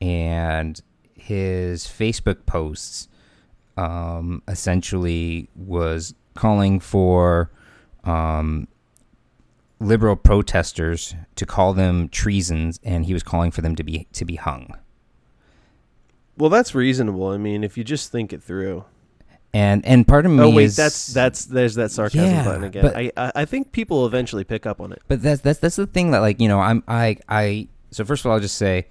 and 0.00 0.80
his 1.14 1.86
Facebook 1.86 2.46
posts 2.46 3.08
um, 3.76 4.42
essentially 4.48 5.48
was 5.54 6.14
calling 6.34 6.80
for 6.80 7.50
um, 8.04 8.68
liberal 9.80 10.16
protesters 10.16 11.14
to 11.36 11.46
call 11.46 11.72
them 11.72 12.08
treasons, 12.08 12.78
and 12.82 13.06
he 13.06 13.12
was 13.12 13.22
calling 13.22 13.50
for 13.50 13.62
them 13.62 13.74
to 13.76 13.82
be 13.82 14.06
to 14.12 14.24
be 14.24 14.36
hung. 14.36 14.76
well, 16.36 16.50
that's 16.50 16.74
reasonable. 16.74 17.28
I 17.28 17.38
mean, 17.38 17.64
if 17.64 17.76
you 17.76 17.84
just 17.84 18.10
think 18.12 18.32
it 18.32 18.42
through. 18.42 18.84
And 19.52 19.84
and 19.84 20.06
part 20.06 20.26
of 20.26 20.32
oh, 20.32 20.34
me 20.36 20.42
Oh 20.44 20.50
wait, 20.50 20.64
is 20.64 20.76
that's 20.76 21.08
that's 21.08 21.46
there's 21.46 21.74
that 21.74 21.90
sarcasm 21.90 22.24
Yeah, 22.24 22.44
button 22.44 22.64
again. 22.64 22.82
but- 22.82 22.96
I, 22.96 23.10
I 23.16 23.32
I 23.34 23.44
think 23.44 23.72
people 23.72 23.98
will 23.98 24.06
eventually 24.06 24.44
pick 24.44 24.64
up 24.64 24.80
on 24.80 24.92
it. 24.92 25.02
But 25.08 25.22
that's 25.22 25.40
that's 25.40 25.58
that's 25.58 25.76
the 25.76 25.86
thing 25.86 26.12
that 26.12 26.20
like 26.20 26.40
you 26.40 26.46
know 26.48 26.60
I'm 26.60 26.84
I 26.86 27.16
I 27.28 27.68
so 27.90 28.04
first 28.04 28.24
of 28.24 28.28
all 28.28 28.34
I'll 28.34 28.40
just 28.40 28.56
say 28.56 28.86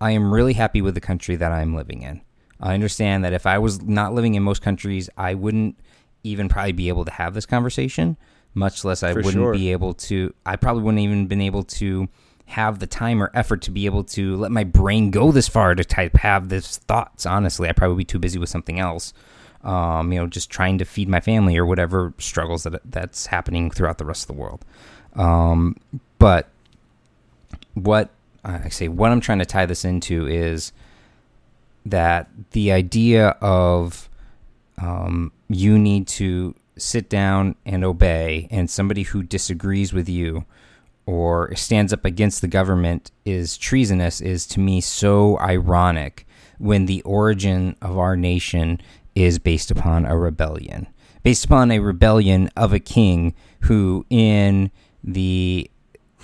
I 0.00 0.12
am 0.12 0.32
really 0.32 0.54
happy 0.54 0.80
with 0.80 0.94
the 0.94 1.00
country 1.02 1.36
that 1.36 1.52
I'm 1.52 1.74
living 1.74 2.02
in. 2.02 2.22
I 2.60 2.72
understand 2.74 3.22
that 3.24 3.32
if 3.34 3.46
I 3.46 3.58
was 3.58 3.82
not 3.82 4.14
living 4.14 4.34
in 4.34 4.42
most 4.42 4.62
countries, 4.62 5.10
I 5.18 5.34
wouldn't 5.34 5.78
even 6.24 6.48
probably 6.48 6.72
be 6.72 6.88
able 6.88 7.04
to 7.04 7.12
have 7.12 7.34
this 7.34 7.46
conversation. 7.46 8.16
Much 8.54 8.84
less 8.84 9.02
I 9.02 9.12
For 9.12 9.18
wouldn't 9.18 9.34
sure. 9.34 9.52
be 9.52 9.70
able 9.72 9.92
to. 9.94 10.32
I 10.46 10.56
probably 10.56 10.82
wouldn't 10.82 11.02
even 11.02 11.26
been 11.26 11.42
able 11.42 11.62
to 11.64 12.08
have 12.46 12.78
the 12.78 12.86
time 12.86 13.22
or 13.22 13.30
effort 13.34 13.60
to 13.62 13.70
be 13.70 13.84
able 13.84 14.02
to 14.02 14.34
let 14.36 14.50
my 14.50 14.64
brain 14.64 15.10
go 15.10 15.30
this 15.32 15.46
far 15.48 15.74
to 15.74 15.84
type 15.84 16.16
have 16.16 16.48
this 16.48 16.78
thoughts. 16.78 17.26
Honestly, 17.26 17.68
I'd 17.68 17.76
probably 17.76 17.98
be 17.98 18.04
too 18.04 18.18
busy 18.18 18.38
with 18.38 18.48
something 18.48 18.80
else. 18.80 19.12
Um, 19.64 20.12
you 20.12 20.20
know, 20.20 20.26
just 20.26 20.50
trying 20.50 20.78
to 20.78 20.84
feed 20.84 21.08
my 21.08 21.20
family 21.20 21.56
or 21.56 21.66
whatever 21.66 22.14
struggles 22.18 22.62
that 22.62 22.80
that's 22.84 23.26
happening 23.26 23.70
throughout 23.70 23.98
the 23.98 24.04
rest 24.04 24.22
of 24.22 24.28
the 24.28 24.40
world. 24.40 24.64
Um, 25.14 25.76
but 26.18 26.48
what 27.74 28.10
I 28.44 28.68
say, 28.68 28.88
what 28.88 29.10
I'm 29.10 29.20
trying 29.20 29.40
to 29.40 29.46
tie 29.46 29.66
this 29.66 29.84
into 29.84 30.26
is 30.26 30.72
that 31.84 32.28
the 32.52 32.72
idea 32.72 33.30
of 33.40 34.08
um, 34.80 35.32
you 35.48 35.78
need 35.78 36.06
to 36.06 36.54
sit 36.76 37.08
down 37.08 37.56
and 37.66 37.84
obey, 37.84 38.46
and 38.50 38.70
somebody 38.70 39.02
who 39.02 39.22
disagrees 39.22 39.92
with 39.92 40.08
you 40.08 40.44
or 41.06 41.54
stands 41.56 41.92
up 41.92 42.04
against 42.04 42.42
the 42.42 42.48
government 42.48 43.10
is 43.24 43.56
treasonous 43.56 44.20
is 44.20 44.46
to 44.46 44.60
me 44.60 44.80
so 44.80 45.38
ironic 45.38 46.26
when 46.58 46.86
the 46.86 47.00
origin 47.02 47.74
of 47.80 47.96
our 47.96 48.16
nation 48.16 48.80
is 49.14 49.38
based 49.38 49.70
upon 49.70 50.04
a 50.06 50.16
rebellion 50.16 50.86
based 51.22 51.44
upon 51.44 51.70
a 51.70 51.78
rebellion 51.80 52.48
of 52.56 52.72
a 52.72 52.78
king 52.78 53.34
who 53.62 54.04
in 54.08 54.70
the 55.02 55.68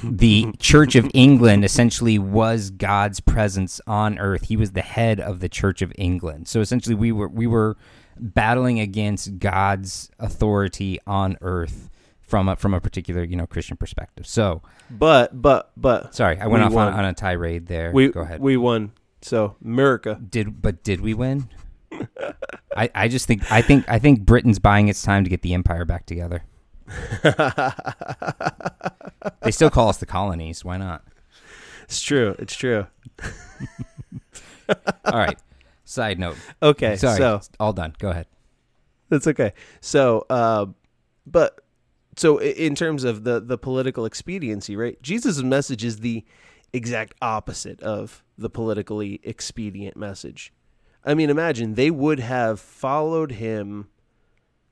the 0.02 0.52
Church 0.58 0.96
of 0.96 1.08
England 1.14 1.64
essentially 1.64 2.18
was 2.18 2.70
God's 2.70 3.20
presence 3.20 3.80
on 3.86 4.18
earth. 4.18 4.44
He 4.48 4.56
was 4.56 4.72
the 4.72 4.82
head 4.82 5.20
of 5.20 5.40
the 5.40 5.48
Church 5.48 5.82
of 5.82 5.92
England. 5.96 6.48
So 6.48 6.60
essentially 6.60 6.94
we 6.94 7.12
were 7.12 7.28
we 7.28 7.46
were 7.46 7.76
battling 8.18 8.80
against 8.80 9.38
God's 9.38 10.10
authority 10.18 10.98
on 11.06 11.36
earth 11.40 11.90
from 12.22 12.48
a, 12.48 12.56
from 12.56 12.74
a 12.74 12.80
particular, 12.80 13.22
you 13.22 13.36
know, 13.36 13.46
Christian 13.46 13.76
perspective. 13.76 14.26
So, 14.26 14.62
But 14.90 15.40
but 15.40 15.70
but 15.76 16.14
sorry, 16.14 16.38
I 16.40 16.46
went 16.48 16.62
We 16.62 16.76
off 16.76 16.88
on, 16.88 16.92
on 16.92 17.04
a 17.04 17.12
tirade 17.14 17.66
there. 17.66 17.92
we 17.92 18.08
Go 18.08 18.20
ahead. 18.20 18.40
we 18.40 18.56
won. 18.56 18.92
So 19.22 19.56
America. 19.64 20.20
did 20.28 20.60
but 20.60 20.82
did 20.82 21.00
we 21.00 21.14
win? 21.14 21.48
I, 22.76 22.90
I 22.94 23.08
just 23.08 23.26
think 23.26 23.50
I 23.50 23.62
think 23.62 23.88
I 23.88 23.98
think 23.98 24.20
Britain's 24.20 24.58
buying 24.58 24.88
its 24.88 25.02
time 25.02 25.24
to 25.24 25.30
get 25.30 25.42
the 25.42 25.54
empire 25.54 25.84
back 25.84 26.06
together. 26.06 26.44
They 29.42 29.50
still 29.50 29.70
call 29.70 29.88
us 29.88 29.98
the 29.98 30.06
colonies. 30.06 30.64
Why 30.64 30.78
not? 30.78 31.04
It's 31.84 32.00
true. 32.00 32.34
It's 32.38 32.54
true. 32.54 32.86
All 35.04 35.18
right. 35.18 35.38
Side 35.84 36.18
note. 36.18 36.36
Okay. 36.62 36.96
Sorry. 36.96 37.18
So 37.18 37.40
all 37.60 37.74
done. 37.74 37.94
Go 37.98 38.08
ahead. 38.08 38.26
That's 39.10 39.26
okay. 39.26 39.52
So, 39.82 40.24
uh, 40.30 40.66
but 41.26 41.60
so 42.16 42.38
in 42.38 42.74
terms 42.74 43.04
of 43.04 43.24
the 43.24 43.38
the 43.38 43.58
political 43.58 44.06
expediency, 44.06 44.76
right? 44.76 45.00
Jesus' 45.02 45.42
message 45.42 45.84
is 45.84 45.98
the 45.98 46.24
exact 46.72 47.14
opposite 47.20 47.82
of 47.82 48.24
the 48.38 48.48
politically 48.48 49.20
expedient 49.22 49.96
message. 49.96 50.52
I 51.04 51.14
mean, 51.14 51.30
imagine 51.30 51.74
they 51.74 51.90
would 51.90 52.20
have 52.20 52.58
followed 52.58 53.32
him 53.32 53.88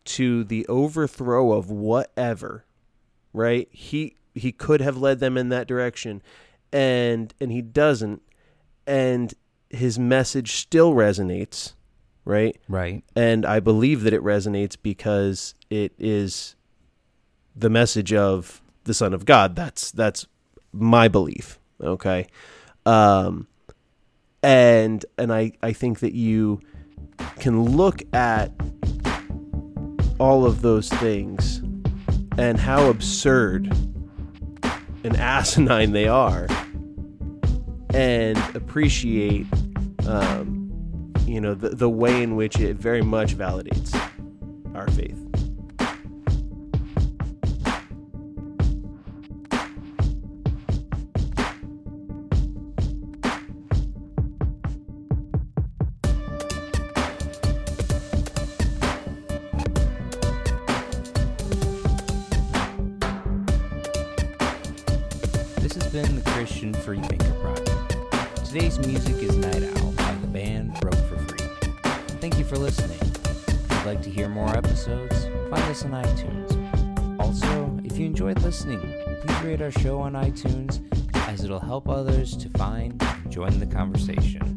to 0.05 0.45
the 0.45 0.67
overthrow 0.67 1.53
of 1.53 1.71
whatever, 1.71 2.65
right? 3.33 3.69
He 3.71 4.17
he 4.35 4.51
could 4.51 4.81
have 4.81 4.97
led 4.97 5.21
them 5.21 5.37
in 5.37 5.51
that 5.51 5.69
direction, 5.69 6.23
and 6.73 7.35
and 7.41 7.53
he 7.53 7.61
doesn't, 7.63 8.23
and 8.87 9.35
his 9.69 9.99
message 9.99 10.53
still 10.53 10.95
resonates, 10.95 11.75
right? 12.25 12.57
Right. 12.69 13.05
and 13.15 13.45
I 13.45 13.61
believe 13.61 14.03
that 14.03 14.13
it 14.15 14.23
resonates 14.23 14.77
because 14.81 15.55
it 15.71 15.93
is 15.99 16.57
the 17.55 17.71
message 17.71 18.13
of 18.13 18.63
the 18.85 18.95
Son 18.95 19.13
of 19.13 19.25
God. 19.25 19.55
That's 19.55 19.91
that's 19.91 20.27
my 20.73 21.09
belief. 21.09 21.59
Okay, 21.81 22.27
um, 22.87 23.47
and 24.43 25.05
and 25.19 25.33
I 25.33 25.53
I 25.63 25.73
think 25.73 26.01
that 26.01 26.15
you 26.15 26.61
can 27.39 27.63
look 27.63 28.03
at 28.15 28.53
all 30.19 30.45
of 30.45 30.63
those 30.63 30.89
things 30.89 31.59
and 32.39 32.59
how 32.59 32.89
absurd 32.89 33.67
and 35.05 35.17
asinine 35.17 35.93
they 35.93 36.09
are, 36.09 36.47
and 37.95 38.39
appreciate. 38.55 39.47
Um, 40.07 40.63
you 41.27 41.41
know 41.41 41.55
the, 41.55 41.71
the 41.71 41.89
way 41.89 42.23
in 42.23 42.35
which 42.37 42.59
it 42.59 42.77
very 42.77 43.01
much 43.01 43.37
validates 43.37 43.95
our 44.75 44.89
faith 44.91 45.32
Project. 66.71 67.97
Today's 68.45 68.79
music 68.79 69.17
is 69.17 69.37
Night 69.37 69.65
Owl 69.65 69.91
by 69.93 70.15
the 70.21 70.29
band 70.29 70.73
Broke 70.81 70.95
for 71.09 71.19
Free. 71.19 71.49
Thank 72.21 72.39
you 72.39 72.45
for 72.45 72.57
listening. 72.57 72.99
If 73.01 73.67
you'd 73.69 73.85
like 73.85 74.01
to 74.03 74.11
hear 74.11 74.29
more 74.29 74.49
episodes, 74.57 75.25
find 75.51 75.63
us 75.65 75.85
on 75.85 75.91
iTunes. 75.91 77.19
Also, 77.19 77.81
if 77.83 77.99
you 77.99 78.07
enjoyed 78.07 78.41
listening, 78.43 78.79
please 79.23 79.43
rate 79.43 79.61
our 79.61 79.73
show 79.73 79.99
on 79.99 80.13
iTunes 80.13 80.81
as 81.29 81.43
it'll 81.43 81.59
help 81.59 81.89
others 81.89 82.37
to 82.37 82.49
find 82.51 83.03
and 83.03 83.33
join 83.33 83.59
the 83.59 83.67
conversation. 83.67 84.52